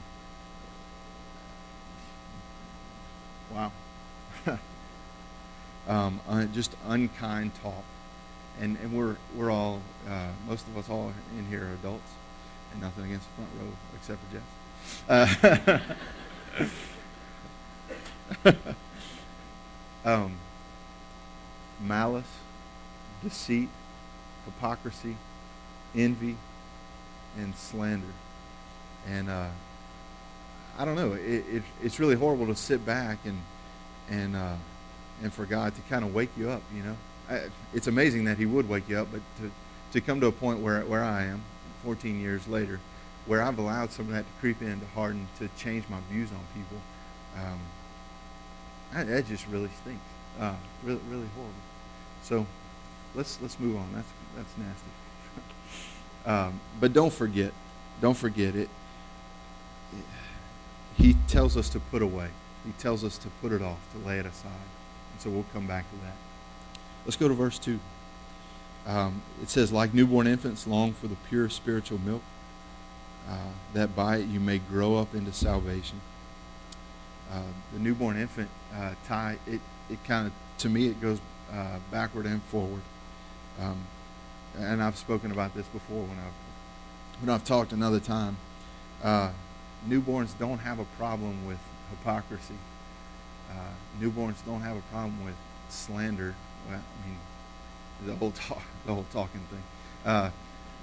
wow, 3.51 3.71
um, 5.87 6.19
uh, 6.27 6.45
just 6.45 6.75
unkind 6.87 7.51
talk, 7.61 7.83
and 8.59 8.77
and 8.77 8.93
we're 8.93 9.17
we're 9.35 9.51
all 9.51 9.81
uh, 10.09 10.29
most 10.47 10.67
of 10.67 10.77
us 10.77 10.89
all 10.89 11.13
in 11.37 11.45
here 11.47 11.65
are 11.65 11.73
adults, 11.73 12.11
and 12.71 12.81
nothing 12.81 13.05
against 13.05 13.27
the 13.29 13.43
front 13.43 13.51
row 13.61 13.71
except 13.95 14.19
for 14.23 14.31
Jess. 14.33 14.43
Uh, 18.45 18.55
um, 20.05 20.37
malice, 21.81 22.25
deceit, 23.23 23.69
hypocrisy, 24.45 25.17
envy, 25.95 26.37
and 27.37 27.55
slander. 27.55 28.13
And 29.07 29.29
uh, 29.29 29.49
I 30.77 30.85
don't 30.85 30.95
know. 30.95 31.13
It, 31.13 31.45
it, 31.49 31.63
it's 31.81 31.99
really 31.99 32.15
horrible 32.15 32.47
to 32.47 32.55
sit 32.55 32.85
back 32.85 33.19
and 33.25 33.41
and 34.09 34.35
uh, 34.35 34.55
and 35.23 35.33
for 35.33 35.45
God 35.45 35.73
to 35.75 35.81
kind 35.83 36.03
of 36.03 36.13
wake 36.13 36.29
you 36.37 36.49
up. 36.49 36.61
You 36.75 36.83
know, 36.83 36.97
I, 37.29 37.43
it's 37.73 37.87
amazing 37.87 38.25
that 38.25 38.37
He 38.37 38.45
would 38.45 38.67
wake 38.67 38.89
you 38.89 38.99
up, 38.99 39.07
but 39.11 39.21
to 39.39 39.51
to 39.93 40.01
come 40.01 40.19
to 40.21 40.27
a 40.27 40.31
point 40.31 40.59
where 40.59 40.81
where 40.81 41.03
I 41.03 41.23
am, 41.23 41.41
14 41.83 42.19
years 42.19 42.47
later, 42.47 42.79
where 43.25 43.41
I've 43.41 43.57
allowed 43.57 43.91
some 43.91 44.07
of 44.07 44.13
that 44.13 44.25
to 44.25 44.39
creep 44.39 44.61
in 44.61 44.79
to 44.79 44.85
harden 44.87 45.27
to 45.39 45.49
change 45.57 45.85
my 45.89 45.99
views 46.11 46.29
on 46.31 46.39
people. 46.53 46.81
Um, 47.37 47.59
that 48.93 49.27
just 49.27 49.47
really 49.47 49.69
stinks. 49.81 50.03
Uh, 50.39 50.55
really, 50.83 51.01
really 51.09 51.27
horrible. 51.35 51.53
So 52.23 52.45
let's 53.13 53.39
let's 53.41 53.59
move 53.59 53.77
on. 53.77 53.87
That's 53.93 54.07
that's 54.35 54.53
nasty. 54.57 54.89
um, 56.25 56.59
but 56.79 56.91
don't 56.91 57.13
forget, 57.13 57.53
don't 58.01 58.17
forget 58.17 58.55
it. 58.55 58.69
He 60.97 61.15
tells 61.27 61.57
us 61.57 61.69
to 61.69 61.79
put 61.79 62.01
away. 62.01 62.29
He 62.65 62.71
tells 62.73 63.03
us 63.03 63.17
to 63.19 63.27
put 63.41 63.51
it 63.51 63.61
off, 63.61 63.79
to 63.93 64.07
lay 64.07 64.17
it 64.17 64.25
aside. 64.25 64.51
And 65.11 65.21
so 65.21 65.29
we'll 65.29 65.45
come 65.53 65.67
back 65.67 65.89
to 65.91 65.97
that. 65.97 66.15
Let's 67.05 67.17
go 67.17 67.27
to 67.27 67.33
verse 67.33 67.59
two. 67.59 67.79
Um, 68.87 69.21
it 69.41 69.49
says, 69.49 69.71
"Like 69.71 69.93
newborn 69.93 70.27
infants, 70.27 70.67
long 70.67 70.93
for 70.93 71.07
the 71.07 71.15
pure 71.29 71.49
spiritual 71.49 71.99
milk, 71.99 72.21
uh, 73.29 73.51
that 73.73 73.95
by 73.95 74.17
it 74.17 74.27
you 74.27 74.39
may 74.39 74.57
grow 74.57 74.95
up 74.97 75.13
into 75.13 75.33
salvation." 75.33 76.01
Uh, 77.31 77.41
the 77.73 77.79
newborn 77.79 78.17
infant 78.17 78.49
uh, 78.75 78.93
tie, 79.07 79.37
it, 79.47 79.59
it 79.89 80.03
kind 80.03 80.27
of, 80.27 80.33
to 80.59 80.69
me, 80.69 80.87
it 80.87 81.01
goes 81.01 81.19
uh, 81.51 81.79
backward 81.91 82.25
and 82.25 82.41
forward. 82.43 82.81
Um, 83.59 83.77
and 84.57 84.81
I've 84.81 84.97
spoken 84.97 85.31
about 85.31 85.55
this 85.55 85.65
before 85.67 86.03
when 86.03 86.17
I've, 86.19 87.21
when 87.21 87.29
I've 87.33 87.43
talked 87.43 87.71
another 87.71 87.99
time. 87.99 88.37
Uh, 89.83 89.89
newborns 89.89 90.37
don't 90.37 90.59
have 90.59 90.79
a 90.79 90.85
problem 90.97 91.45
with 91.47 91.59
hypocrisy. 91.89 92.55
Uh, 93.49 93.53
newborns 94.01 94.43
don't 94.45 94.61
have 94.61 94.77
a 94.77 94.81
problem 94.91 95.23
with 95.23 95.35
slander. 95.69 96.35
Well, 96.69 96.79
I 96.79 97.07
mean, 97.07 97.17
the 98.05 98.15
whole 98.15 98.31
talk, 98.47 98.61
the 98.85 98.93
whole 98.93 99.05
talking 99.11 99.41
thing. 99.51 100.31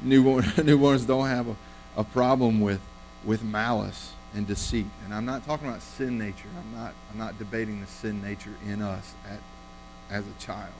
newborn, 0.03 0.45
newborns 0.45 1.07
don't 1.07 1.29
have 1.29 1.49
a, 1.49 1.57
a 1.97 2.05
problem 2.05 2.61
with, 2.61 2.81
with 3.25 3.43
malice 3.43 4.13
and 4.35 4.47
deceit. 4.47 4.87
And 5.05 5.15
I'm 5.15 5.25
not 5.25 5.45
talking 5.45 5.69
about 5.69 5.83
sin 5.83 6.19
nature. 6.19 6.49
I'm 6.57 6.79
not, 6.79 6.95
I'm 7.11 7.19
not 7.19 7.39
debating 7.39 7.81
the 7.81 7.87
sin 7.87 8.23
nature 8.23 8.55
in 8.67 8.83
us 8.83 9.15
at, 9.29 9.41
as 10.11 10.25
a 10.27 10.45
child. 10.45 10.73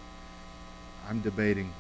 I'm 1.09 1.21
debating 1.21 1.73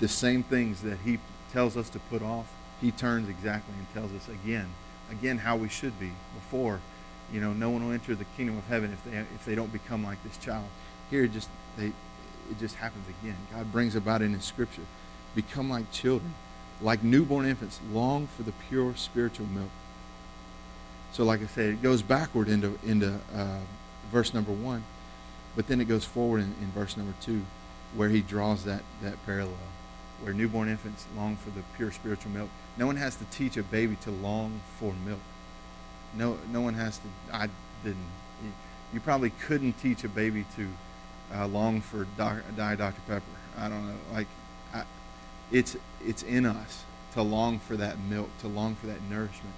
the 0.00 0.08
same 0.08 0.42
things 0.42 0.82
that 0.82 0.98
he 1.04 1.18
tells 1.52 1.76
us 1.76 1.88
to 1.90 1.98
put 1.98 2.22
off. 2.22 2.46
He 2.80 2.90
turns 2.90 3.28
exactly 3.28 3.74
and 3.76 3.92
tells 3.94 4.12
us 4.12 4.28
again, 4.28 4.68
again 5.10 5.38
how 5.38 5.56
we 5.56 5.68
should 5.68 5.98
be 5.98 6.12
before. 6.34 6.80
You 7.32 7.40
know, 7.40 7.52
no 7.52 7.70
one 7.70 7.86
will 7.86 7.92
enter 7.92 8.14
the 8.14 8.26
kingdom 8.36 8.58
of 8.58 8.66
heaven 8.66 8.92
if 8.92 9.04
they 9.04 9.18
if 9.18 9.44
they 9.44 9.54
don't 9.54 9.72
become 9.72 10.04
like 10.04 10.22
this 10.22 10.36
child. 10.36 10.66
Here, 11.10 11.26
just 11.26 11.48
they, 11.76 11.86
it 11.86 12.58
just 12.58 12.76
happens 12.76 13.06
again. 13.20 13.36
God 13.52 13.72
brings 13.72 13.96
about 13.96 14.22
it 14.22 14.26
in 14.26 14.40
Scripture. 14.40 14.82
Become 15.34 15.70
like 15.70 15.90
children, 15.90 16.34
like 16.80 17.02
newborn 17.02 17.46
infants. 17.46 17.80
Long 17.90 18.26
for 18.26 18.42
the 18.42 18.52
pure 18.68 18.94
spiritual 18.96 19.46
milk 19.46 19.70
so, 21.14 21.22
like 21.22 21.42
I 21.42 21.46
said, 21.46 21.66
it 21.74 21.82
goes 21.82 22.02
backward 22.02 22.48
into 22.48 22.76
into 22.84 23.20
uh, 23.32 23.60
verse 24.10 24.34
number 24.34 24.50
one, 24.50 24.82
but 25.54 25.68
then 25.68 25.80
it 25.80 25.84
goes 25.84 26.04
forward 26.04 26.40
in, 26.40 26.56
in 26.60 26.72
verse 26.74 26.96
number 26.96 27.14
two, 27.20 27.42
where 27.94 28.08
he 28.08 28.20
draws 28.20 28.64
that 28.64 28.82
that 29.00 29.24
parallel, 29.24 29.54
where 30.20 30.32
newborn 30.32 30.68
infants 30.68 31.06
long 31.16 31.36
for 31.36 31.50
the 31.50 31.62
pure 31.76 31.92
spiritual 31.92 32.30
milk. 32.32 32.48
No 32.76 32.86
one 32.86 32.96
has 32.96 33.16
to 33.16 33.24
teach 33.26 33.56
a 33.56 33.62
baby 33.62 33.96
to 34.02 34.10
long 34.10 34.60
for 34.78 34.92
milk. 35.06 35.20
No, 36.14 36.38
no 36.50 36.60
one 36.60 36.74
has 36.74 36.98
to. 36.98 37.04
I 37.32 37.48
didn't. 37.82 37.98
You 38.92 39.00
probably 39.00 39.30
couldn't 39.30 39.74
teach 39.74 40.04
a 40.04 40.08
baby 40.08 40.44
to 40.56 40.68
uh, 41.34 41.46
long 41.46 41.80
for 41.80 42.06
doc, 42.16 42.38
Diet 42.56 42.78
Dr 42.78 43.00
Pepper. 43.06 43.24
I 43.58 43.68
don't 43.68 43.86
know. 43.86 43.94
Like, 44.12 44.28
I, 44.72 44.84
it's 45.50 45.76
it's 46.04 46.22
in 46.22 46.46
us 46.46 46.84
to 47.14 47.22
long 47.22 47.58
for 47.58 47.76
that 47.76 47.98
milk, 47.98 48.28
to 48.40 48.48
long 48.48 48.76
for 48.76 48.86
that 48.86 49.02
nourishment 49.10 49.54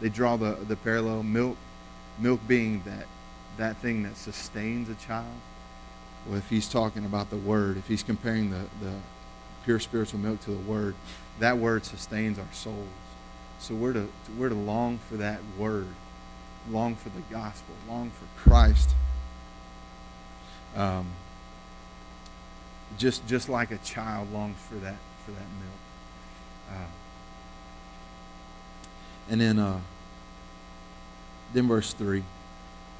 they 0.00 0.08
draw 0.08 0.36
the, 0.36 0.56
the 0.68 0.76
parallel 0.76 1.22
milk, 1.22 1.56
milk 2.18 2.40
being 2.46 2.82
that, 2.84 3.06
that 3.56 3.76
thing 3.78 4.02
that 4.02 4.16
sustains 4.16 4.88
a 4.88 4.94
child. 4.94 5.26
Well, 6.26 6.38
if 6.38 6.48
he's 6.50 6.68
talking 6.68 7.04
about 7.04 7.30
the 7.30 7.36
word, 7.36 7.76
if 7.76 7.86
he's 7.86 8.02
comparing 8.02 8.50
the, 8.50 8.64
the 8.80 8.92
pure 9.66 9.80
spiritual 9.80 10.20
milk 10.20 10.40
to 10.40 10.52
the 10.52 10.56
word, 10.56 10.94
that 11.40 11.58
word 11.58 11.84
sustains 11.84 12.38
our 12.38 12.46
souls. 12.52 12.86
So 13.58 13.74
we're 13.74 13.94
to, 13.94 14.08
we're 14.38 14.48
to 14.48 14.54
long 14.54 14.98
for 15.10 15.16
that 15.16 15.40
word, 15.58 15.88
long 16.70 16.94
for 16.94 17.08
the 17.08 17.20
gospel, 17.32 17.74
long 17.88 18.10
for 18.10 18.48
Christ. 18.48 18.90
Um, 20.76 21.08
just, 22.96 23.26
just 23.26 23.48
like 23.48 23.72
a 23.72 23.78
child 23.78 24.32
longs 24.32 24.56
for 24.68 24.76
that, 24.76 24.98
for 25.24 25.32
that 25.32 25.40
milk. 25.40 25.80
Uh, 26.70 26.90
and 29.30 29.40
then, 29.40 29.58
uh, 29.58 29.80
then 31.52 31.66
verse 31.66 31.92
three. 31.92 32.22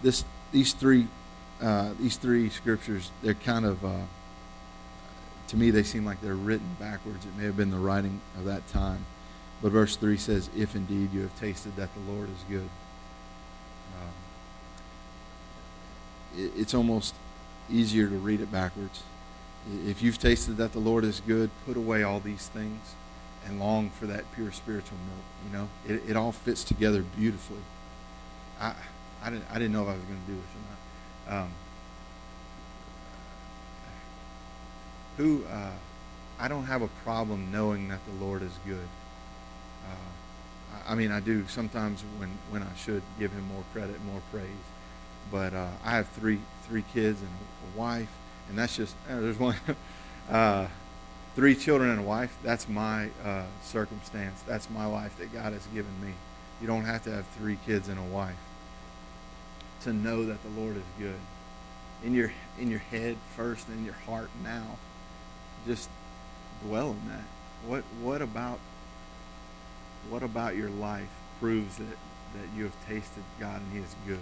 This, 0.03 0.25
these 0.51 0.73
three, 0.73 1.07
uh, 1.63 1.93
these 2.01 2.17
three 2.17 2.51
scriptures, 2.51 3.13
they're 3.23 3.35
kind 3.35 3.65
of, 3.65 3.85
uh, 3.85 4.01
to 5.49 5.57
me, 5.57 5.71
they 5.71 5.83
seem 5.83 6.05
like 6.05 6.21
they're 6.21 6.35
written 6.35 6.77
backwards. 6.79 7.25
It 7.25 7.37
may 7.37 7.45
have 7.45 7.57
been 7.57 7.71
the 7.71 7.79
writing 7.79 8.21
of 8.37 8.45
that 8.45 8.67
time, 8.69 9.07
but 9.63 9.73
verse 9.73 9.97
three 9.97 10.17
says, 10.17 10.51
"If 10.57 10.75
indeed 10.75 11.13
you 11.13 11.23
have 11.23 11.39
tasted 11.39 11.77
that 11.77 11.91
the 11.95 12.13
Lord 12.13 12.29
is 12.31 12.45
good." 12.49 12.69
Um, 13.97 14.15
it, 16.37 16.53
it's 16.57 16.75
almost 16.75 17.15
easier 17.71 18.09
to 18.09 18.17
read 18.17 18.41
it 18.41 18.51
backwards. 18.51 19.03
If 19.87 20.03
you've 20.03 20.19
tasted 20.19 20.57
that 20.59 20.73
the 20.73 20.79
Lord 20.79 21.05
is 21.05 21.21
good, 21.21 21.51
put 21.67 21.77
away 21.77 22.03
all 22.03 22.21
these 22.21 22.49
things 22.49 22.95
and 23.45 23.59
long 23.61 23.91
for 23.91 24.07
that 24.07 24.25
pure 24.35 24.53
spiritual 24.53 24.99
milk. 24.99 25.25
You 25.45 25.53
know, 25.59 25.69
it, 25.87 26.11
it 26.11 26.17
all 26.17 26.33
fits 26.33 26.65
together 26.65 27.03
beautifully. 27.03 27.61
I, 28.61 28.75
I 29.23 29.31
didn't, 29.31 29.45
I 29.51 29.55
didn't 29.55 29.73
know 29.73 29.83
if 29.83 29.89
I 29.89 29.93
was 29.95 30.03
going 30.03 30.21
to 30.21 30.33
do 30.33 30.37
this 30.37 30.51
or 30.55 31.35
not. 31.35 31.43
Um, 31.43 31.51
who, 35.17 35.45
uh, 35.45 35.73
I 36.39 36.49
don't 36.49 36.65
have 36.65 36.83
a 36.83 36.89
problem 37.05 37.51
knowing 37.51 37.89
that 37.89 38.01
the 38.07 38.25
Lord 38.25 38.43
is 38.43 38.53
good. 38.67 38.89
Uh, 39.89 40.79
I, 40.87 40.95
mean, 40.95 41.11
I 41.11 41.21
do 41.21 41.47
sometimes 41.49 42.03
when, 42.19 42.31
when 42.51 42.63
I 42.63 42.75
should 42.77 43.03
give 43.19 43.33
him 43.33 43.45
more 43.49 43.65
credit, 43.73 44.03
more 44.05 44.23
praise. 44.31 44.47
But 45.31 45.55
uh, 45.55 45.69
I 45.85 45.91
have 45.93 46.09
three 46.11 46.41
three 46.69 46.85
kids 46.93 47.21
and 47.21 47.31
a 47.31 47.79
wife, 47.79 48.11
and 48.49 48.59
that's 48.59 48.77
just 48.77 48.95
uh, 49.11 49.21
there's 49.21 49.39
one. 49.39 49.57
Uh, 50.29 50.67
three 51.37 51.55
children 51.55 51.89
and 51.89 52.01
a 52.01 52.03
wife, 52.03 52.37
that's 52.43 52.69
my 52.69 53.09
uh, 53.25 53.45
circumstance. 53.63 54.43
That's 54.45 54.69
my 54.69 54.87
life 54.87 55.17
that 55.19 55.33
God 55.33 55.53
has 55.53 55.65
given 55.69 55.93
me. 56.03 56.15
You 56.61 56.67
don't 56.67 56.85
have 56.85 57.05
to 57.05 57.13
have 57.13 57.25
three 57.39 57.59
kids 57.65 57.89
and 57.89 57.97
a 57.97 58.03
wife 58.03 58.35
to 59.83 59.93
know 59.93 60.25
that 60.25 60.43
the 60.43 60.61
Lord 60.61 60.77
is 60.77 60.83
good. 60.99 61.21
In 62.05 62.13
your 62.13 62.33
in 62.59 62.71
your 62.71 62.81
head 62.81 63.17
first, 63.37 63.69
and 63.69 63.79
in 63.79 63.85
your 63.85 63.95
heart 63.95 64.31
now. 64.43 64.79
Just 65.67 65.89
dwell 66.65 66.91
in 66.91 67.09
that. 67.09 67.25
What 67.67 67.85
what 68.01 68.23
about 68.23 68.59
what 70.09 70.23
about 70.23 70.57
your 70.57 70.71
life 70.71 71.09
proves 71.41 71.77
that 71.77 71.87
that 72.35 72.49
you 72.57 72.65
have 72.65 72.87
tasted 72.87 73.23
God 73.41 73.61
and 73.61 73.73
He 73.73 73.79
is 73.79 73.95
good? 74.07 74.19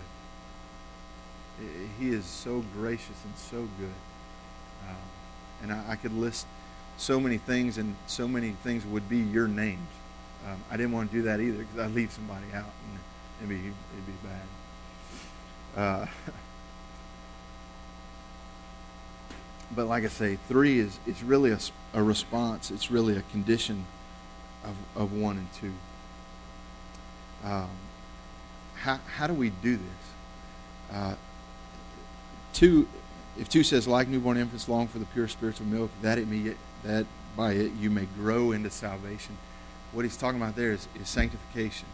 He 1.99 2.09
is 2.09 2.25
so 2.25 2.65
gracious 2.75 3.17
and 3.25 3.37
so 3.37 3.69
good. 3.79 3.95
Um, 4.89 4.97
and 5.63 5.73
I, 5.73 5.93
I, 5.93 5.97
could 5.97 6.13
list 6.13 6.47
so 6.97 7.21
many 7.21 7.39
things, 7.39 7.79
and 7.79 7.95
so 8.07 8.27
many 8.27 8.51
things 8.65 8.85
would 8.85 9.09
be 9.09 9.19
your 9.19 9.47
names. 9.47 9.89
Um, 10.47 10.63
I 10.71 10.77
didn't 10.77 10.93
want 10.93 11.11
to 11.11 11.17
do 11.17 11.23
that 11.23 11.41
either 11.41 11.59
because 11.59 11.79
I'd 11.79 11.95
leave 11.95 12.13
somebody 12.13 12.47
out, 12.53 12.71
and 12.91 12.99
it'd 13.39 13.49
be, 13.49 13.69
it'd 13.69 14.07
be 14.07 14.29
bad. 14.29 15.81
Uh, 15.81 16.07
but 19.75 19.87
like 19.87 20.05
I 20.05 20.09
say, 20.09 20.39
three 20.49 20.79
is 20.79 20.99
it's 21.07 21.23
really 21.23 21.51
a, 21.51 21.59
a 21.93 22.03
response. 22.03 22.71
It's 22.71 22.91
really 22.91 23.17
a 23.17 23.23
condition 23.23 23.87
of, 24.65 24.77
of 24.97 25.13
one 25.13 25.39
and 25.39 25.53
two. 25.53 25.73
Um, 27.45 27.71
how, 28.77 28.99
how 29.17 29.27
do 29.27 29.35
we 29.35 29.51
do 29.51 29.77
this? 29.77 30.95
Uh, 30.97 31.15
two, 32.53 32.89
if 33.39 33.49
two 33.49 33.63
says, 33.63 33.87
like 33.87 34.09
newborn 34.09 34.37
infants 34.37 34.69
long 34.69 34.87
for 34.87 34.99
the 34.99 35.07
pure 35.07 35.29
spiritual 35.29 35.67
milk, 35.67 35.91
that 36.03 36.19
it 36.19 36.29
may, 36.29 36.55
that 36.85 37.07
by 37.37 37.53
it 37.53 37.73
you 37.73 37.91
may 37.91 38.07
grow 38.17 38.53
into 38.53 38.71
salvation. 38.71 39.37
What 39.93 40.05
he's 40.05 40.17
talking 40.17 40.41
about 40.41 40.57
there 40.57 40.73
is, 40.73 40.89
is 41.01 41.09
sanctification. 41.09 41.87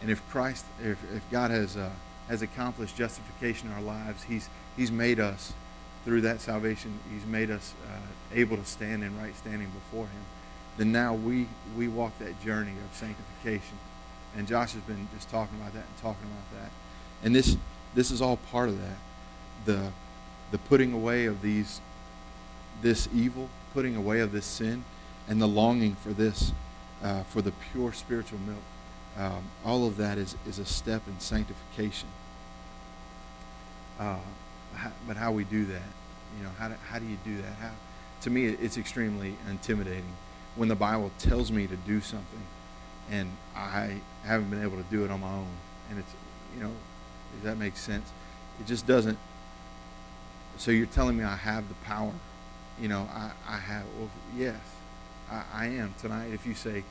And 0.00 0.10
if 0.10 0.26
Christ, 0.28 0.64
if, 0.82 0.98
if 1.14 1.28
God 1.30 1.50
has 1.50 1.76
uh, 1.76 1.90
has 2.28 2.42
accomplished 2.42 2.96
justification 2.96 3.68
in 3.68 3.74
our 3.74 3.82
lives, 3.82 4.24
He's 4.24 4.48
He's 4.76 4.92
made 4.92 5.20
us 5.20 5.52
through 6.06 6.22
that 6.22 6.40
salvation. 6.40 6.98
He's 7.12 7.26
made 7.26 7.50
us 7.50 7.74
uh, 7.84 7.98
able 8.32 8.56
to 8.56 8.64
stand 8.64 9.02
in 9.02 9.20
right 9.20 9.36
standing 9.36 9.68
before 9.70 10.06
Him. 10.06 10.22
Then 10.78 10.92
now 10.92 11.12
we 11.12 11.48
we 11.76 11.88
walk 11.88 12.18
that 12.20 12.40
journey 12.42 12.72
of 12.88 12.96
sanctification. 12.96 13.76
And 14.36 14.46
Josh 14.46 14.72
has 14.72 14.82
been 14.82 15.08
just 15.14 15.28
talking 15.28 15.58
about 15.60 15.74
that 15.74 15.84
and 15.84 15.96
talking 16.00 16.26
about 16.26 16.62
that. 16.62 16.70
And 17.22 17.34
this 17.34 17.58
this 17.94 18.10
is 18.10 18.22
all 18.22 18.38
part 18.38 18.70
of 18.70 18.80
that. 18.80 18.96
The 19.66 19.92
the 20.52 20.58
putting 20.58 20.92
away 20.92 21.26
of 21.26 21.42
these 21.42 21.80
this 22.82 23.08
evil, 23.12 23.50
putting 23.74 23.96
away 23.96 24.20
of 24.20 24.32
this 24.32 24.46
sin, 24.46 24.84
and 25.28 25.42
the 25.42 25.48
longing 25.48 25.96
for 25.96 26.12
this, 26.12 26.52
uh, 27.02 27.24
for 27.24 27.42
the 27.42 27.52
pure 27.72 27.92
spiritual 27.92 28.38
milk. 28.46 28.62
Um, 29.18 29.44
all 29.64 29.86
of 29.86 29.96
that 29.96 30.18
is, 30.18 30.36
is 30.46 30.58
a 30.58 30.66
step 30.66 31.02
in 31.08 31.18
sanctification. 31.20 32.08
Uh, 33.98 34.18
but 35.06 35.16
how 35.16 35.32
we 35.32 35.44
do 35.44 35.64
that, 35.66 35.82
you 36.36 36.44
know, 36.44 36.50
how 36.58 36.68
do, 36.68 36.74
how 36.88 36.98
do 36.98 37.06
you 37.06 37.18
do 37.24 37.36
that? 37.42 37.52
How, 37.60 37.70
to 38.22 38.30
me, 38.30 38.46
it's 38.46 38.76
extremely 38.76 39.36
intimidating 39.48 40.16
when 40.56 40.68
the 40.68 40.74
Bible 40.74 41.10
tells 41.18 41.52
me 41.52 41.66
to 41.66 41.76
do 41.76 42.00
something 42.00 42.42
and 43.10 43.30
I 43.54 44.00
haven't 44.24 44.50
been 44.50 44.62
able 44.62 44.76
to 44.78 44.84
do 44.90 45.04
it 45.04 45.10
on 45.10 45.20
my 45.20 45.32
own. 45.32 45.48
And 45.90 45.98
it's, 45.98 46.12
you 46.54 46.62
know, 46.62 46.72
does 47.34 47.44
that 47.44 47.58
make 47.58 47.76
sense? 47.76 48.10
It 48.60 48.66
just 48.66 48.86
doesn't. 48.86 49.18
So 50.56 50.70
you're 50.70 50.86
telling 50.86 51.16
me 51.16 51.24
I 51.24 51.36
have 51.36 51.68
the 51.68 51.74
power. 51.74 52.12
You 52.80 52.88
know, 52.88 53.08
I, 53.12 53.30
I 53.48 53.58
have, 53.58 53.84
well, 53.98 54.10
yes, 54.36 54.60
I, 55.30 55.42
I 55.52 55.66
am 55.66 55.94
tonight. 56.00 56.32
If 56.32 56.46
you 56.46 56.54
say, 56.54 56.84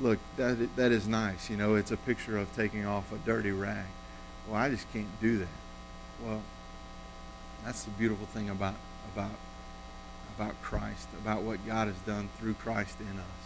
look, 0.00 0.18
that, 0.36 0.76
that 0.76 0.92
is 0.92 1.06
nice. 1.06 1.48
You 1.48 1.56
know, 1.56 1.76
it's 1.76 1.92
a 1.92 1.96
picture 1.96 2.36
of 2.36 2.54
taking 2.56 2.84
off 2.84 3.12
a 3.12 3.18
dirty 3.18 3.52
rag. 3.52 3.86
Well, 4.48 4.56
I 4.56 4.70
just 4.70 4.90
can't 4.92 5.20
do 5.20 5.38
that. 5.38 5.48
Well, 6.24 6.42
that's 7.64 7.84
the 7.84 7.90
beautiful 7.92 8.26
thing 8.26 8.50
about, 8.50 8.74
about, 9.14 9.30
about 10.36 10.60
Christ, 10.62 11.08
about 11.22 11.42
what 11.42 11.66
God 11.66 11.88
has 11.88 11.96
done 11.98 12.28
through 12.38 12.54
Christ 12.54 13.00
in 13.00 13.18
us 13.18 13.44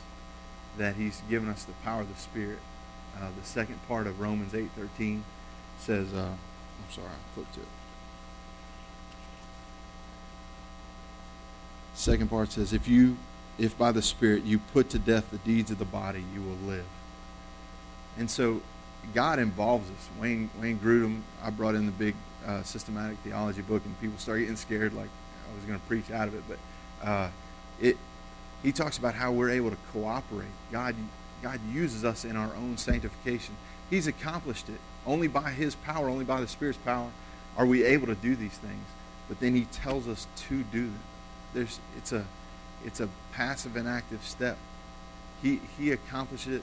that 0.78 0.96
he's 0.96 1.22
given 1.28 1.48
us 1.48 1.64
the 1.64 1.72
power 1.84 2.02
of 2.02 2.14
the 2.14 2.20
Spirit. 2.20 2.58
Uh, 3.16 3.28
the 3.38 3.46
second 3.46 3.86
part 3.88 4.06
of 4.06 4.20
Romans 4.20 4.52
8.13 4.52 5.22
says, 5.78 6.12
uh, 6.14 6.28
I'm 6.28 6.92
sorry, 6.92 7.08
I 7.08 7.34
flipped 7.34 7.56
it. 7.56 7.66
Second 11.94 12.30
part 12.30 12.52
says, 12.52 12.72
if 12.72 12.86
you, 12.86 13.16
if 13.58 13.76
by 13.76 13.90
the 13.90 14.02
Spirit 14.02 14.44
you 14.44 14.58
put 14.58 14.88
to 14.90 14.98
death 14.98 15.30
the 15.30 15.38
deeds 15.38 15.70
of 15.70 15.78
the 15.78 15.84
body, 15.84 16.24
you 16.32 16.40
will 16.40 16.68
live. 16.68 16.86
And 18.16 18.30
so 18.30 18.62
God 19.14 19.38
involves 19.38 19.90
us. 19.90 20.08
Wayne, 20.20 20.50
Wayne 20.60 20.78
Grudem, 20.78 21.22
I 21.42 21.50
brought 21.50 21.74
in 21.74 21.86
the 21.86 21.92
big 21.92 22.14
uh, 22.46 22.62
systematic 22.62 23.18
theology 23.18 23.62
book, 23.62 23.82
and 23.84 24.00
people 24.00 24.18
start 24.18 24.40
getting 24.40 24.56
scared 24.56 24.92
like 24.94 25.08
I 25.50 25.54
was 25.54 25.64
going 25.64 25.78
to 25.78 25.86
preach 25.86 26.10
out 26.10 26.28
of 26.28 26.34
it. 26.34 26.42
But 26.48 27.06
uh, 27.06 27.28
it, 27.80 27.96
he 28.62 28.72
talks 28.72 28.98
about 28.98 29.14
how 29.14 29.32
we're 29.32 29.50
able 29.50 29.70
to 29.70 29.76
cooperate. 29.92 30.48
God, 30.72 30.94
God 31.42 31.60
uses 31.72 32.04
us 32.04 32.24
in 32.24 32.36
our 32.36 32.54
own 32.56 32.76
sanctification. 32.76 33.56
He's 33.90 34.06
accomplished 34.06 34.68
it. 34.68 34.80
Only 35.06 35.28
by 35.28 35.50
His 35.50 35.74
power, 35.74 36.08
only 36.08 36.24
by 36.24 36.40
the 36.40 36.48
Spirit's 36.48 36.78
power, 36.78 37.10
are 37.56 37.66
we 37.66 37.84
able 37.84 38.06
to 38.08 38.14
do 38.14 38.36
these 38.36 38.56
things. 38.58 38.84
But 39.28 39.40
then 39.40 39.54
He 39.54 39.64
tells 39.66 40.08
us 40.08 40.26
to 40.48 40.62
do 40.64 40.86
them. 40.86 41.00
There's, 41.54 41.80
it's, 41.96 42.12
a, 42.12 42.24
it's 42.84 43.00
a 43.00 43.08
passive 43.32 43.76
and 43.76 43.88
active 43.88 44.22
step. 44.24 44.58
He, 45.42 45.60
he 45.78 45.92
accomplished 45.92 46.48
it, 46.48 46.62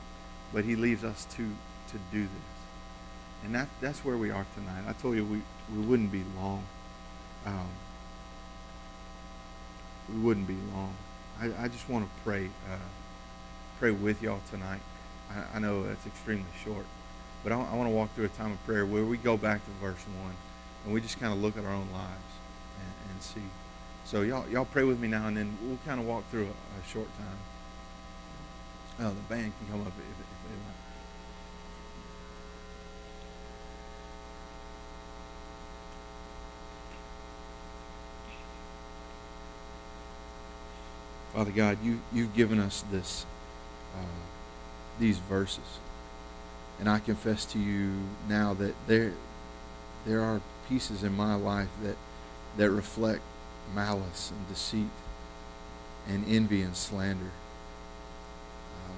but 0.53 0.65
He 0.65 0.75
leaves 0.75 1.03
us 1.03 1.25
to, 1.35 1.49
to 1.89 1.97
do 2.11 2.23
this. 2.23 2.29
And 3.43 3.53
that, 3.55 3.67
that's 3.81 4.03
where 4.03 4.17
we 4.17 4.31
are 4.31 4.45
tonight. 4.55 4.83
I 4.87 4.93
told 4.93 5.15
you 5.15 5.25
we, 5.25 5.41
we 5.75 5.85
wouldn't 5.85 6.11
be 6.11 6.23
long. 6.37 6.63
Um, 7.45 7.69
we 10.13 10.19
wouldn't 10.19 10.47
be 10.47 10.57
long. 10.73 10.93
I, 11.39 11.65
I 11.65 11.67
just 11.67 11.87
want 11.89 12.05
to 12.05 12.11
pray, 12.23 12.49
uh, 12.71 12.77
pray 13.79 13.91
with 13.91 14.21
y'all 14.21 14.41
tonight. 14.49 14.81
I, 15.29 15.57
I 15.57 15.59
know 15.59 15.83
it's 15.83 16.05
extremely 16.05 16.45
short, 16.63 16.85
but 17.43 17.51
I, 17.51 17.55
I 17.55 17.75
want 17.75 17.89
to 17.89 17.95
walk 17.95 18.13
through 18.15 18.25
a 18.25 18.29
time 18.29 18.53
of 18.53 18.65
prayer 18.65 18.85
where 18.85 19.03
we 19.03 19.17
go 19.17 19.37
back 19.37 19.63
to 19.65 19.71
verse 19.81 20.03
one 20.23 20.33
and 20.83 20.93
we 20.93 21.01
just 21.01 21.19
kind 21.19 21.33
of 21.33 21.39
look 21.39 21.57
at 21.57 21.65
our 21.65 21.73
own 21.73 21.89
lives 21.91 22.33
and, 22.79 23.11
and 23.11 23.21
see. 23.21 23.41
So 24.05 24.21
y'all, 24.21 24.47
y'all 24.49 24.65
pray 24.65 24.83
with 24.83 24.99
me 24.99 25.07
now, 25.07 25.27
and 25.27 25.35
then 25.35 25.57
we'll 25.63 25.79
kind 25.85 25.99
of 25.99 26.05
walk 26.05 26.29
through 26.29 26.45
a, 26.45 26.79
a 26.79 26.87
short 26.87 27.07
time. 27.17 27.39
Oh, 28.99 29.09
the 29.09 29.35
band 29.35 29.51
can 29.57 29.67
come 29.71 29.81
up 29.81 29.87
if, 29.87 29.93
if 29.97 30.49
they 30.49 30.55
want. 30.55 30.77
Father 41.35 41.51
God, 41.51 41.77
you, 41.83 41.99
you've 42.13 42.33
given 42.33 42.59
us 42.59 42.85
this, 42.89 43.25
uh, 43.93 44.05
these 45.01 45.17
verses. 45.17 45.79
And 46.79 46.87
I 46.87 46.99
confess 46.99 47.43
to 47.47 47.59
you 47.59 47.91
now 48.29 48.53
that 48.53 48.73
there, 48.87 49.11
there 50.05 50.21
are 50.21 50.39
pieces 50.69 51.03
in 51.03 51.13
my 51.13 51.35
life 51.35 51.67
that, 51.83 51.97
that 52.55 52.71
reflect 52.71 53.19
malice 53.73 54.31
and 54.31 54.47
deceit 54.47 54.87
and 56.07 56.23
envy 56.25 56.61
and 56.61 56.73
slander. 56.73 57.31
Uh, 58.85 58.93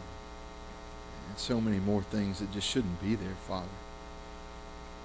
and 1.30 1.39
so 1.39 1.60
many 1.60 1.80
more 1.80 2.04
things 2.04 2.39
that 2.39 2.52
just 2.52 2.67
shouldn't 2.69 3.02
be 3.02 3.15
there, 3.15 3.36
Father. 3.47 3.65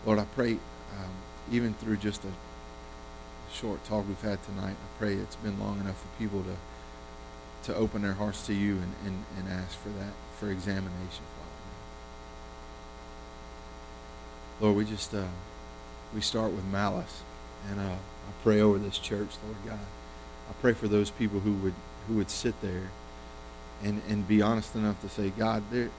Lord, 0.04 0.18
I 0.18 0.26
pray, 0.34 0.52
um, 0.52 1.14
even 1.50 1.72
through 1.72 1.96
just 1.96 2.24
a 2.24 3.52
short 3.54 3.82
talk 3.86 4.06
we've 4.06 4.20
had 4.20 4.42
tonight, 4.42 4.76
I 4.76 4.98
pray 4.98 5.14
it's 5.14 5.36
been 5.36 5.58
long 5.58 5.80
enough 5.80 5.98
for 5.98 6.08
people 6.18 6.42
to 6.42 6.56
to 7.64 7.74
open 7.74 8.02
their 8.02 8.14
hearts 8.14 8.46
to 8.46 8.54
you 8.54 8.74
and, 8.74 8.94
and, 9.06 9.24
and 9.38 9.48
ask 9.48 9.78
for 9.78 9.88
that, 9.90 10.12
for 10.38 10.50
examination, 10.50 11.24
Father. 11.36 11.50
Lord, 14.60 14.76
we 14.76 14.84
just, 14.84 15.14
uh, 15.14 15.24
we 16.14 16.20
start 16.20 16.52
with 16.52 16.64
malice. 16.64 17.22
And 17.70 17.80
uh, 17.80 17.84
I 17.94 18.32
pray 18.42 18.60
over 18.60 18.78
this 18.78 18.98
church, 18.98 19.30
Lord 19.44 19.56
God. 19.64 19.86
I 20.50 20.52
pray 20.60 20.72
for 20.72 20.88
those 20.88 21.10
people 21.10 21.40
who 21.40 21.52
would, 21.54 21.74
who 22.08 22.14
would 22.14 22.30
sit 22.30 22.60
there 22.60 22.90
and, 23.82 24.02
and 24.08 24.26
be 24.26 24.42
honest 24.42 24.74
enough 24.74 25.00
to 25.02 25.08
say, 25.08 25.30
God, 25.30 25.62
there, 25.70 25.90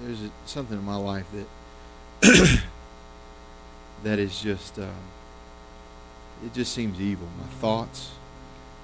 there's 0.00 0.18
something 0.44 0.78
in 0.78 0.84
my 0.84 0.96
life 0.96 1.26
that 1.32 1.46
that 4.02 4.18
is 4.18 4.40
just, 4.40 4.78
uh, 4.78 4.88
it 6.44 6.54
just 6.54 6.72
seems 6.72 7.00
evil. 7.00 7.28
My 7.38 7.46
thoughts, 7.46 8.12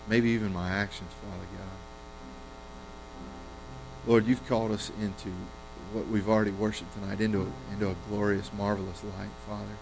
maybe 0.09 0.31
even 0.31 0.52
my 0.52 0.70
actions, 0.70 1.11
Father 1.22 1.46
God. 1.57 1.81
Lord, 4.06 4.26
you've 4.26 4.46
called 4.48 4.72
us 4.72 4.90
into 5.00 5.30
what 5.92 6.08
we've 6.08 6.28
already 6.28 6.50
worshiped 6.50 6.92
tonight, 6.94 7.20
into 7.20 7.42
a, 7.42 7.72
into 7.72 7.90
a 7.90 7.96
glorious, 8.08 8.50
marvelous 8.56 9.02
light, 9.04 9.30
Father. 9.48 9.76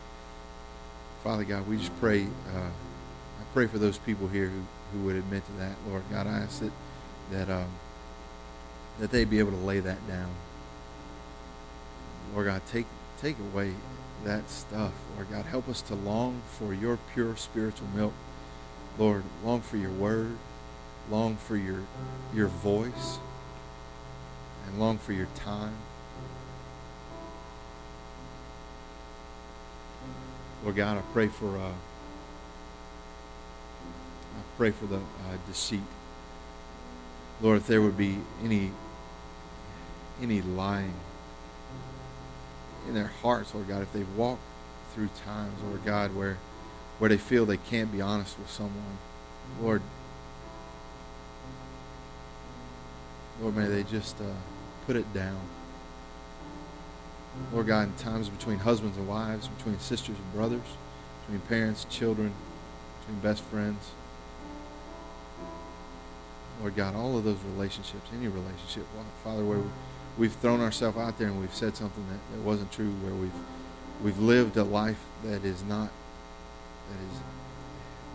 Father 1.25 1.45
God, 1.45 1.69
we 1.69 1.77
just 1.79 1.99
pray. 2.01 2.25
Uh, 2.25 2.61
I 2.61 3.45
pray 3.55 3.67
for 3.67 3.79
those 3.79 3.99
people 3.99 4.29
here 4.29 4.49
who, 4.49 4.63
who 4.93 5.07
would 5.07 5.17
admit 5.17 5.45
to 5.47 5.53
that, 5.55 5.77
Lord 5.89 6.03
God. 6.11 6.27
I 6.27 6.41
ask 6.41 6.61
that 6.61 6.73
that 7.33 7.51
um, 7.51 7.71
that 9.01 9.11
they 9.11 9.25
be 9.25 9.39
able 9.39 9.53
to 9.53 9.57
lay 9.59 9.81
that 9.81 10.07
down. 10.09 10.31
Lord 12.35 12.47
God, 12.47 12.63
take 12.71 12.87
take 13.21 13.37
away 13.39 13.73
that 14.25 14.51
stuff. 14.51 14.93
Lord 15.17 15.31
God, 15.31 15.47
help 15.47 15.69
us 15.69 15.83
to 15.83 15.95
long 15.95 16.43
for 16.59 16.75
your 16.75 16.99
pure 17.15 17.37
spiritual 17.37 17.89
milk. 17.95 18.15
Lord, 18.99 19.25
long 19.45 19.61
for 19.63 19.77
your 19.77 19.91
word. 19.93 20.37
long 21.11 21.37
for 21.37 21.57
your, 21.57 21.81
your 22.35 22.49
voice 22.49 23.19
and 24.67 24.79
long 24.79 24.99
for 24.99 25.13
your 25.13 25.29
time. 25.35 25.77
Lord 30.63 30.77
God, 30.77 30.99
I 30.99 31.03
pray 31.13 31.29
for 31.29 31.57
uh, 31.57 31.73
I 34.39 34.43
pray 34.57 34.71
for 34.71 34.87
the 34.87 34.97
uh, 34.97 35.37
deceit. 35.47 35.81
Lord, 37.41 37.57
if 37.59 37.67
there 37.67 37.81
would 37.81 37.97
be 37.97 38.19
any 38.45 38.73
any 40.21 40.43
lying 40.43 40.95
in 42.87 42.95
their 42.95 43.11
hearts, 43.23 43.55
Lord 43.55 43.69
God, 43.69 43.83
if 43.83 43.93
they've 43.93 44.17
walked 44.17 44.43
through 44.95 45.09
times, 45.25 45.55
Lord 45.63 45.85
God, 45.85 46.15
where 46.15 46.37
where 46.99 47.09
they 47.09 47.17
feel 47.17 47.47
they 47.47 47.57
can't 47.57 47.91
be 47.91 48.03
honest 48.03 48.39
with 48.39 48.51
someone, 48.51 48.99
Lord, 49.63 49.81
Lord, 53.41 53.57
may 53.57 53.67
they 53.67 53.83
just 53.83 54.21
uh, 54.21 54.25
put 54.87 54.97
it 54.97 55.13
down. 55.15 55.39
Lord 57.53 57.67
God, 57.69 57.89
in 57.89 57.95
times 57.95 58.29
between 58.29 58.59
husbands 58.59 58.97
and 58.97 59.09
wives, 59.09 59.49
between 59.49 59.79
sisters 59.79 60.17
and 60.17 60.33
brothers, 60.35 60.77
between 61.23 61.41
parents, 61.49 61.87
children, 61.89 62.33
between 63.01 63.21
best 63.21 63.43
friends. 63.45 63.91
Lord 66.61 66.77
God, 66.77 66.95
all 66.95 67.17
of 67.17 67.25
those 67.25 67.39
relationships, 67.55 68.11
any 68.15 68.29
relationship, 68.29 68.85
Father, 69.25 69.45
where 69.45 69.61
we've 70.19 70.33
thrown 70.33 70.61
ourselves 70.61 70.99
out 70.99 71.19
there 71.19 71.29
and 71.29 71.41
we've 71.41 71.55
said 71.55 71.77
something 71.77 72.05
that, 72.11 72.37
that 72.37 72.43
wasn't 72.43 72.71
true, 72.71 72.91
where 73.03 73.15
we've 73.15 73.33
we've 74.03 74.19
lived 74.19 74.57
a 74.57 74.65
life 74.65 75.01
that 75.25 75.45
is 75.45 75.63
not 75.63 75.91
that 76.91 76.99
is 76.99 77.21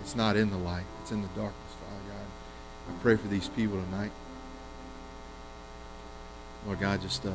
it's 0.01 0.15
not 0.15 0.35
in 0.35 0.51
the 0.51 0.57
light, 0.57 0.85
it's 1.01 1.11
in 1.11 1.21
the 1.21 1.27
darkness, 1.29 1.73
Father 1.81 2.03
God. 2.09 2.95
I 2.95 3.01
pray 3.01 3.15
for 3.15 3.27
these 3.27 3.49
people 3.49 3.81
tonight. 3.81 4.11
Lord 6.65 6.79
God, 6.79 7.01
just 7.01 7.25
uh, 7.25 7.31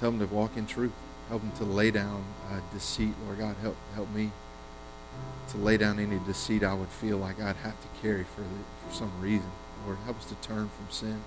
help 0.00 0.18
them 0.18 0.28
to 0.28 0.34
walk 0.34 0.56
in 0.56 0.66
truth. 0.66 0.92
Help 1.28 1.42
them 1.42 1.52
to 1.52 1.64
lay 1.64 1.90
down 1.90 2.24
uh, 2.50 2.60
deceit. 2.74 3.14
Lord 3.24 3.38
God, 3.38 3.56
help 3.62 3.76
help 3.94 4.10
me 4.10 4.32
to 5.50 5.56
lay 5.58 5.76
down 5.76 5.98
any 5.98 6.18
deceit 6.26 6.62
I 6.62 6.74
would 6.74 6.88
feel 6.88 7.18
like 7.18 7.40
I'd 7.40 7.56
have 7.56 7.80
to 7.80 8.00
carry 8.00 8.24
for, 8.24 8.40
the, 8.40 8.88
for 8.88 8.94
some 8.94 9.12
reason. 9.20 9.50
Lord, 9.86 9.98
help 10.04 10.18
us 10.18 10.26
to 10.26 10.34
turn 10.36 10.68
from 10.68 10.86
sin. 10.90 11.22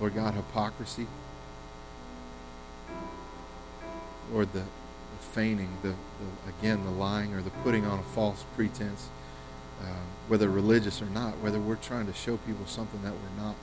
Lord 0.00 0.14
God, 0.14 0.34
hypocrisy. 0.34 1.06
Lord, 4.32 4.52
the, 4.52 4.60
the 4.60 5.24
feigning, 5.32 5.68
the, 5.82 5.88
the, 5.90 6.50
again, 6.58 6.84
the 6.84 6.90
lying 6.90 7.34
or 7.34 7.42
the 7.42 7.50
putting 7.50 7.84
on 7.84 7.98
a 7.98 8.02
false 8.02 8.44
pretense, 8.56 9.08
uh, 9.80 9.86
whether 10.28 10.48
religious 10.48 11.02
or 11.02 11.06
not, 11.06 11.38
whether 11.38 11.60
we're 11.60 11.76
trying 11.76 12.06
to 12.06 12.14
show 12.14 12.36
people 12.38 12.66
something 12.66 13.02
that 13.02 13.12
we're 13.12 13.44
not. 13.44 13.56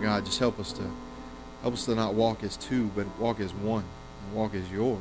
God, 0.00 0.24
just 0.24 0.38
help 0.38 0.58
us 0.58 0.72
to 0.72 0.90
help 1.62 1.74
us 1.74 1.84
to 1.86 1.94
not 1.94 2.14
walk 2.14 2.42
as 2.42 2.56
two, 2.56 2.90
but 2.96 3.06
walk 3.18 3.40
as 3.40 3.52
one 3.52 3.84
and 4.24 4.34
walk 4.34 4.54
as 4.54 4.70
yours. 4.70 4.98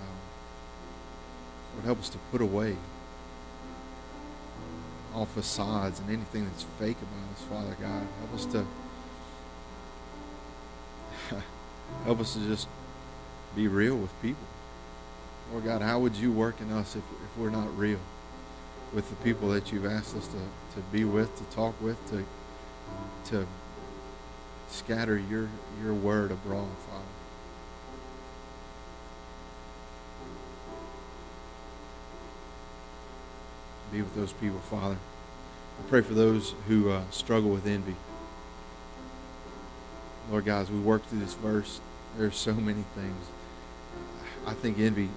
Um, 0.00 0.16
Lord, 1.74 1.84
help 1.84 2.00
us 2.00 2.08
to 2.10 2.18
put 2.30 2.40
away 2.40 2.76
all 5.14 5.26
facades 5.26 6.00
and 6.00 6.10
anything 6.10 6.46
that's 6.46 6.64
fake 6.78 6.96
about 6.96 7.32
us, 7.34 7.42
Father 7.48 7.76
God. 7.80 8.06
Help 8.20 8.34
us 8.34 8.46
to 8.46 8.66
help 12.04 12.20
us 12.20 12.34
to 12.34 12.40
just 12.40 12.68
be 13.54 13.68
real 13.68 13.96
with 13.96 14.22
people. 14.22 14.46
Lord 15.50 15.64
God, 15.64 15.82
how 15.82 15.98
would 15.98 16.16
you 16.16 16.32
work 16.32 16.60
in 16.60 16.72
us 16.72 16.96
if, 16.96 17.02
if 17.02 17.38
we're 17.38 17.50
not 17.50 17.76
real 17.76 18.00
with 18.94 19.08
the 19.10 19.16
people 19.16 19.50
that 19.50 19.72
you've 19.72 19.86
asked 19.86 20.16
us 20.16 20.26
to, 20.28 20.38
to 20.74 20.80
be 20.90 21.04
with, 21.04 21.36
to 21.36 21.44
talk 21.54 21.74
with, 21.80 21.98
to 22.10 22.24
to 23.26 23.46
scatter 24.68 25.18
your, 25.18 25.48
your 25.82 25.94
word 25.94 26.30
abroad, 26.30 26.68
Father. 26.88 27.04
Be 33.92 34.00
with 34.00 34.14
those 34.14 34.32
people, 34.32 34.58
Father. 34.58 34.96
I 35.78 35.88
pray 35.88 36.00
for 36.00 36.14
those 36.14 36.54
who 36.66 36.90
uh, 36.90 37.02
struggle 37.10 37.50
with 37.50 37.66
envy. 37.66 37.96
Lord 40.30 40.48
as 40.48 40.70
we 40.70 40.78
work 40.78 41.04
through 41.06 41.20
this 41.20 41.34
verse, 41.34 41.80
there 42.16 42.26
are 42.26 42.30
so 42.30 42.54
many 42.54 42.84
things. 42.94 43.26
I 44.46 44.54
think 44.54 44.78
envy, 44.78 45.10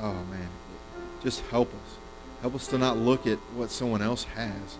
oh 0.00 0.24
man, 0.30 0.48
just 1.22 1.40
help 1.46 1.68
us. 1.68 1.96
Help 2.42 2.54
us 2.54 2.66
to 2.68 2.78
not 2.78 2.96
look 2.96 3.26
at 3.26 3.38
what 3.54 3.70
someone 3.70 4.02
else 4.02 4.24
has 4.24 4.76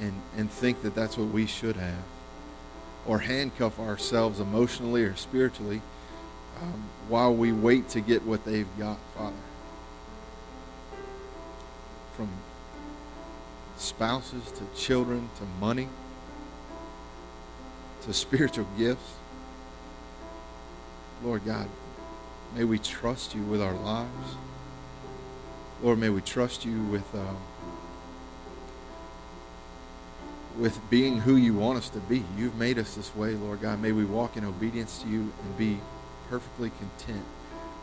and, 0.00 0.12
and 0.36 0.50
think 0.50 0.82
that 0.82 0.94
that's 0.94 1.16
what 1.16 1.28
we 1.28 1.46
should 1.46 1.76
have 1.76 2.04
or 3.06 3.18
handcuff 3.18 3.78
ourselves 3.78 4.40
emotionally 4.40 5.02
or 5.02 5.16
spiritually 5.16 5.80
um, 6.60 6.84
while 7.08 7.34
we 7.34 7.52
wait 7.52 7.88
to 7.88 8.00
get 8.00 8.24
what 8.24 8.44
they've 8.44 8.68
got, 8.78 8.98
Father. 9.16 9.34
From 12.16 12.28
spouses 13.76 14.52
to 14.52 14.80
children 14.80 15.28
to 15.36 15.44
money 15.60 15.88
to 18.02 18.12
spiritual 18.12 18.66
gifts. 18.78 19.14
Lord 21.24 21.44
God, 21.44 21.68
may 22.54 22.64
we 22.64 22.78
trust 22.78 23.34
you 23.34 23.42
with 23.42 23.62
our 23.62 23.74
lives. 23.74 24.36
Lord, 25.82 25.98
may 25.98 26.10
we 26.10 26.20
trust 26.20 26.64
you 26.64 26.82
with. 26.84 27.12
Uh, 27.14 27.34
with 30.58 30.78
being 30.90 31.20
who 31.20 31.36
you 31.36 31.54
want 31.54 31.78
us 31.78 31.88
to 31.90 31.98
be. 32.00 32.24
You've 32.36 32.56
made 32.56 32.78
us 32.78 32.94
this 32.94 33.14
way, 33.14 33.34
Lord 33.34 33.60
God. 33.60 33.80
May 33.80 33.92
we 33.92 34.04
walk 34.04 34.36
in 34.36 34.44
obedience 34.44 35.02
to 35.02 35.08
you 35.08 35.32
and 35.42 35.58
be 35.58 35.78
perfectly 36.28 36.70
content 36.78 37.24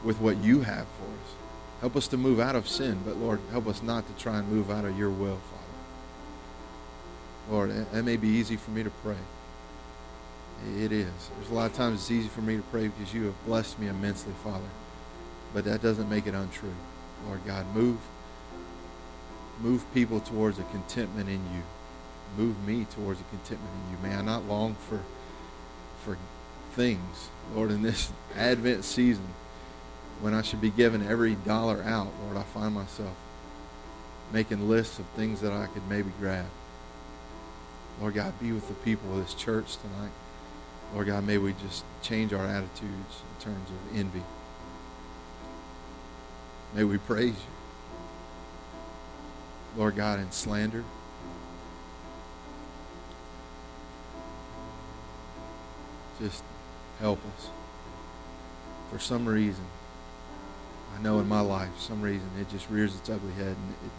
with 0.03 0.19
what 0.19 0.37
you 0.37 0.61
have 0.61 0.87
for 0.87 1.03
us. 1.03 1.35
Help 1.81 1.95
us 1.95 2.07
to 2.09 2.17
move 2.17 2.39
out 2.39 2.55
of 2.55 2.67
sin, 2.67 2.99
but 3.05 3.17
Lord, 3.17 3.39
help 3.51 3.67
us 3.67 3.81
not 3.81 4.05
to 4.07 4.13
try 4.21 4.39
and 4.39 4.47
move 4.49 4.69
out 4.69 4.85
of 4.85 4.97
your 4.97 5.09
will, 5.09 5.37
Father. 5.37 5.63
Lord, 7.49 7.85
that 7.91 8.03
may 8.03 8.17
be 8.17 8.27
easy 8.27 8.57
for 8.57 8.71
me 8.71 8.83
to 8.83 8.89
pray. 8.89 9.17
It 10.77 10.91
is. 10.91 11.29
There's 11.37 11.49
a 11.49 11.53
lot 11.53 11.71
of 11.71 11.77
times 11.77 12.01
it's 12.01 12.11
easy 12.11 12.27
for 12.27 12.41
me 12.41 12.57
to 12.57 12.63
pray 12.63 12.89
because 12.89 13.13
you 13.13 13.25
have 13.25 13.45
blessed 13.45 13.79
me 13.79 13.87
immensely, 13.87 14.33
Father. 14.43 14.67
But 15.53 15.63
that 15.65 15.81
doesn't 15.81 16.09
make 16.09 16.27
it 16.27 16.33
untrue. 16.33 16.75
Lord 17.25 17.39
God, 17.45 17.65
move 17.73 17.97
move 19.61 19.85
people 19.93 20.21
towards 20.21 20.57
a 20.57 20.63
contentment 20.63 21.27
in 21.27 21.41
you 21.53 21.61
move 22.37 22.65
me 22.67 22.85
towards 22.85 23.19
a 23.19 23.23
contentment 23.25 23.71
in 23.73 23.91
you. 23.91 24.09
May 24.09 24.15
I 24.15 24.21
not 24.21 24.45
long 24.45 24.75
for 24.75 25.01
for 26.03 26.17
things, 26.73 27.29
Lord, 27.53 27.71
in 27.71 27.81
this 27.81 28.11
Advent 28.35 28.85
season 28.85 29.27
when 30.21 30.33
I 30.33 30.41
should 30.41 30.61
be 30.61 30.69
giving 30.69 31.05
every 31.05 31.35
dollar 31.35 31.81
out, 31.83 32.11
Lord, 32.23 32.37
I 32.37 32.43
find 32.43 32.73
myself 32.73 33.15
making 34.31 34.69
lists 34.69 34.99
of 34.99 35.05
things 35.07 35.41
that 35.41 35.53
I 35.53 35.67
could 35.67 35.87
maybe 35.87 36.11
grab. 36.19 36.45
Lord 37.99 38.13
God, 38.13 38.39
be 38.39 38.51
with 38.51 38.67
the 38.67 38.73
people 38.75 39.11
of 39.11 39.25
this 39.25 39.33
church 39.33 39.77
tonight. 39.77 40.11
Lord 40.93 41.07
God, 41.07 41.25
may 41.25 41.37
we 41.37 41.53
just 41.53 41.83
change 42.01 42.33
our 42.33 42.45
attitudes 42.45 42.81
in 42.83 43.43
terms 43.43 43.69
of 43.69 43.97
envy. 43.97 44.23
May 46.75 46.83
we 46.83 46.97
praise 46.97 47.33
you. 47.33 47.35
Lord 49.77 49.95
God, 49.95 50.19
in 50.19 50.31
slander. 50.31 50.83
Just 56.19 56.43
help 56.99 57.19
us. 57.37 57.49
For 58.91 58.99
some 58.99 59.25
reason, 59.27 59.63
I 60.97 61.01
know 61.01 61.19
in 61.19 61.27
my 61.27 61.41
life, 61.41 61.69
some 61.79 62.01
reason 62.01 62.27
it 62.39 62.49
just 62.49 62.69
rears 62.69 62.95
its 62.95 63.09
ugly 63.09 63.33
head, 63.33 63.55
and 63.55 63.75
it, 63.85 63.91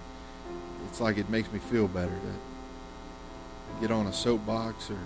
it's 0.88 1.00
like 1.00 1.16
it 1.16 1.30
makes 1.30 1.50
me 1.52 1.58
feel 1.58 1.88
better 1.88 2.10
to 2.10 3.80
get 3.80 3.90
on 3.90 4.06
a 4.06 4.12
soapbox 4.12 4.90
or 4.90 4.98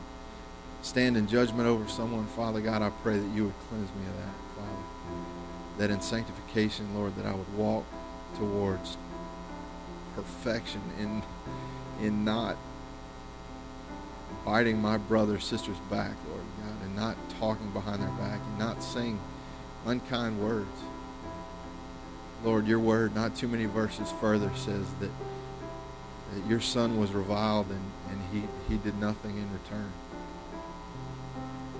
stand 0.82 1.16
in 1.16 1.26
judgment 1.26 1.68
over 1.68 1.88
someone. 1.88 2.26
Father 2.26 2.60
God, 2.60 2.82
I 2.82 2.90
pray 2.90 3.18
that 3.18 3.34
you 3.34 3.44
would 3.44 3.58
cleanse 3.68 3.90
me 3.90 4.06
of 4.06 4.16
that, 4.16 4.34
Father. 4.56 4.82
That 5.78 5.90
in 5.90 6.00
sanctification, 6.00 6.94
Lord, 6.94 7.14
that 7.16 7.26
I 7.26 7.34
would 7.34 7.54
walk 7.56 7.84
towards 8.36 8.96
perfection 10.16 10.80
in 10.98 11.22
in 12.04 12.24
not 12.24 12.56
biting 14.44 14.80
my 14.80 14.98
brother 14.98 15.38
sister's 15.40 15.78
back, 15.90 16.12
Lord 16.28 16.42
God, 16.60 16.82
and 16.82 16.96
not 16.96 17.16
talking 17.38 17.70
behind 17.70 18.02
their 18.02 18.10
back 18.10 18.40
and 18.40 18.58
not 18.58 18.82
saying 18.82 19.18
unkind 19.86 20.40
words. 20.40 20.78
Lord, 22.44 22.66
your 22.66 22.78
word, 22.78 23.14
not 23.14 23.34
too 23.36 23.48
many 23.48 23.64
verses 23.64 24.12
further, 24.20 24.50
says 24.54 24.86
that, 25.00 25.10
that 26.34 26.46
your 26.48 26.60
son 26.60 26.98
was 26.98 27.12
reviled 27.12 27.68
and, 27.70 27.90
and 28.10 28.20
he, 28.32 28.42
he 28.68 28.78
did 28.78 28.98
nothing 28.98 29.36
in 29.38 29.50
return. 29.52 29.90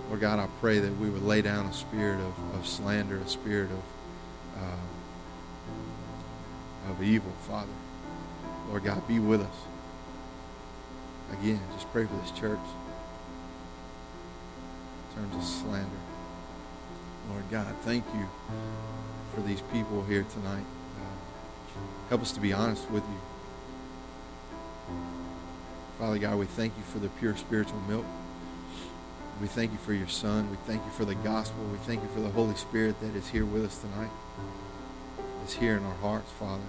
Lord 0.08 0.20
God, 0.20 0.38
I 0.38 0.48
pray 0.60 0.78
that 0.78 0.96
we 0.98 1.10
would 1.10 1.22
lay 1.22 1.42
down 1.42 1.66
a 1.66 1.72
spirit 1.72 2.20
of, 2.20 2.54
of 2.54 2.66
slander, 2.66 3.18
a 3.18 3.28
spirit 3.28 3.70
of 3.70 4.62
uh, 4.62 4.76
of 6.90 7.02
evil, 7.02 7.32
Father. 7.48 7.72
Lord 8.68 8.84
God, 8.84 9.06
be 9.08 9.18
with 9.18 9.40
us. 9.40 9.73
Again, 11.32 11.60
just 11.72 11.90
pray 11.92 12.04
for 12.04 12.14
this 12.16 12.30
church 12.30 12.58
in 15.10 15.16
terms 15.16 15.34
of 15.36 15.42
slander. 15.42 15.90
Lord 17.30 17.44
God, 17.50 17.74
thank 17.82 18.04
you 18.14 18.28
for 19.34 19.40
these 19.40 19.60
people 19.72 20.04
here 20.04 20.24
tonight. 20.30 20.64
Uh, 20.98 21.80
help 22.08 22.22
us 22.22 22.32
to 22.32 22.40
be 22.40 22.52
honest 22.52 22.90
with 22.90 23.02
you. 23.02 23.20
Father 25.98 26.18
God, 26.18 26.38
we 26.38 26.46
thank 26.46 26.76
you 26.76 26.82
for 26.82 26.98
the 26.98 27.08
pure 27.08 27.36
spiritual 27.36 27.80
milk. 27.88 28.04
We 29.40 29.46
thank 29.46 29.72
you 29.72 29.78
for 29.78 29.92
your 29.92 30.08
Son. 30.08 30.50
We 30.50 30.56
thank 30.66 30.84
you 30.84 30.90
for 30.92 31.04
the 31.04 31.14
gospel. 31.16 31.64
We 31.64 31.78
thank 31.78 32.02
you 32.02 32.08
for 32.08 32.20
the 32.20 32.30
Holy 32.30 32.54
Spirit 32.54 33.00
that 33.00 33.16
is 33.16 33.28
here 33.28 33.44
with 33.44 33.64
us 33.64 33.78
tonight, 33.78 34.10
is 35.44 35.54
here 35.54 35.76
in 35.76 35.84
our 35.84 35.94
hearts, 35.96 36.30
Father. 36.32 36.62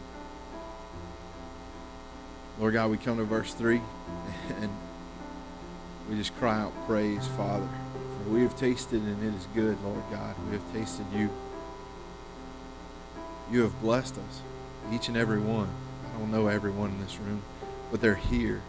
Lord 2.59 2.73
God, 2.73 2.89
we 2.89 2.97
come 2.97 3.17
to 3.17 3.23
verse 3.23 3.53
3 3.53 3.81
and 4.61 4.69
we 6.09 6.15
just 6.15 6.35
cry 6.37 6.59
out 6.59 6.73
praise, 6.87 7.27
Father. 7.29 7.67
For 8.23 8.29
we 8.29 8.41
have 8.41 8.57
tasted 8.57 9.01
and 9.01 9.23
it 9.23 9.35
is 9.37 9.47
good, 9.53 9.77
Lord 9.83 10.03
God. 10.11 10.35
We 10.47 10.53
have 10.53 10.73
tasted 10.73 11.05
you. 11.13 11.29
You 13.51 13.61
have 13.63 13.79
blessed 13.81 14.15
us, 14.17 14.41
each 14.93 15.07
and 15.07 15.17
every 15.17 15.39
one. 15.39 15.69
I 16.13 16.17
don't 16.17 16.31
know 16.31 16.47
everyone 16.47 16.91
in 16.91 17.01
this 17.01 17.17
room, 17.19 17.41
but 17.91 18.01
they're 18.01 18.15
here 18.15 18.61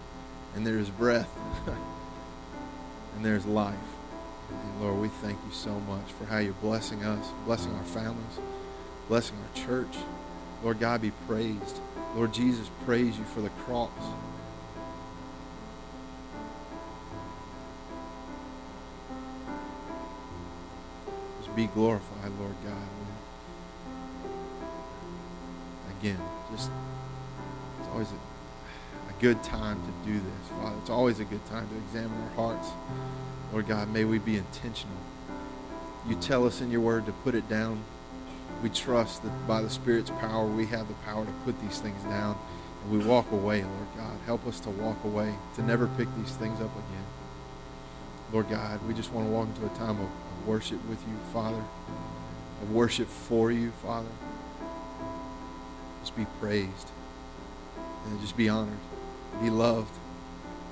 and 0.55 0.67
there 0.67 0.79
is 0.79 0.91
breath 0.91 1.31
and 3.17 3.25
there's 3.25 3.47
life. 3.47 3.75
And 4.51 4.83
Lord, 4.83 5.01
we 5.01 5.09
thank 5.09 5.39
you 5.47 5.53
so 5.53 5.79
much 5.81 6.13
for 6.19 6.25
how 6.25 6.39
you're 6.39 6.55
blessing 6.55 7.05
us, 7.05 7.29
blessing 7.45 7.73
our 7.75 7.85
families, 7.85 8.41
blessing 9.09 9.37
our 9.37 9.65
church. 9.65 9.97
Lord 10.67 10.81
God, 10.81 11.01
be 11.01 11.13
praised. 11.29 11.79
Lord 12.17 12.35
Jesus, 12.35 12.69
praise 12.85 13.17
you 13.17 13.25
for 13.27 13.41
the 13.41 13.51
cross. 13.51 13.89
Just 21.39 21.55
be 21.55 21.69
glorified, 21.69 22.33
Lord 22.41 22.57
God. 22.65 22.75
Again, 26.01 26.19
just 26.51 26.73
it's 27.79 27.89
always 27.93 28.09
a 28.11 29.23
good 29.23 29.41
time 29.45 29.81
to 29.81 30.11
do 30.11 30.19
this, 30.19 30.49
Father. 30.59 30.75
It's 30.81 30.91
always 30.91 31.21
a 31.21 31.25
good 31.25 31.47
time 31.47 31.69
to 31.69 31.77
examine 31.77 32.21
our 32.23 32.31
hearts. 32.31 32.71
Lord 33.53 33.69
God, 33.69 33.89
may 33.93 34.05
we 34.05 34.19
be 34.19 34.37
intentional. 34.37 34.99
You 36.09 36.17
tell 36.17 36.45
us 36.45 36.61
in 36.61 36.73
your 36.73 36.81
word 36.81 37.07
to 37.07 37.13
put 37.13 37.37
it 37.37 37.49
down. 37.49 37.85
We 38.63 38.71
trust 38.71 39.23
that 39.23 39.47
by 39.47 39.63
the 39.63 39.71
Spirit's 39.71 40.11
power, 40.11 40.47
we 40.47 40.67
have 40.67 40.89
the 40.89 40.95
power 41.05 41.25
to 41.25 41.33
put 41.45 41.61
these 41.61 41.79
things 41.79 42.03
down. 42.05 42.39
And 42.83 42.91
we 42.91 43.05
walk 43.05 43.31
away, 43.33 43.63
Lord 43.63 43.89
God. 43.97 44.19
Help 44.25 44.47
us 44.47 44.61
to 44.61 44.71
walk 44.71 45.03
away, 45.05 45.35
to 45.57 45.63
never 45.63 45.87
pick 45.87 46.09
these 46.17 46.35
things 46.37 46.61
up 46.61 46.73
again. 46.73 47.07
Lord 48.33 48.49
God, 48.49 48.81
we 48.87 48.95
just 48.95 49.13
want 49.13 49.27
to 49.29 49.33
walk 49.33 49.49
into 49.49 49.67
a 49.67 49.79
time 49.79 50.01
of 50.01 50.09
worship 50.47 50.85
with 50.89 51.01
you, 51.07 51.17
Father, 51.33 51.63
of 52.63 52.73
worship 52.73 53.09
for 53.09 53.53
you, 53.53 53.71
Father. 53.83 54.09
Just 56.01 56.17
be 56.17 56.27
praised 56.41 56.91
and 58.07 58.21
just 58.21 58.37
be 58.37 58.49
honored 58.49 58.79
be 59.41 59.51
loved. 59.51 59.95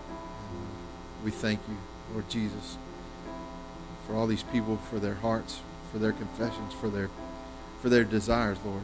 And 0.09 1.25
we 1.25 1.31
thank 1.31 1.61
you, 1.69 1.77
Lord 2.13 2.29
Jesus, 2.29 2.77
for 4.07 4.15
all 4.15 4.27
these 4.27 4.43
people, 4.45 4.77
for 4.77 4.99
their 4.99 5.15
hearts, 5.15 5.61
for 5.93 5.99
their 5.99 6.13
confessions, 6.13 6.73
for 6.73 6.89
their 6.89 7.11
for 7.85 7.91
their 7.91 8.03
desires, 8.03 8.57
Lord. 8.65 8.81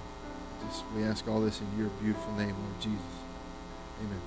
Just 0.69 0.85
we 0.95 1.03
ask 1.05 1.27
all 1.27 1.41
this 1.41 1.59
in 1.59 1.79
your 1.79 1.89
beautiful 2.03 2.35
name, 2.35 2.55
Lord 2.55 2.81
Jesus. 2.81 3.01
Amen. 4.05 4.21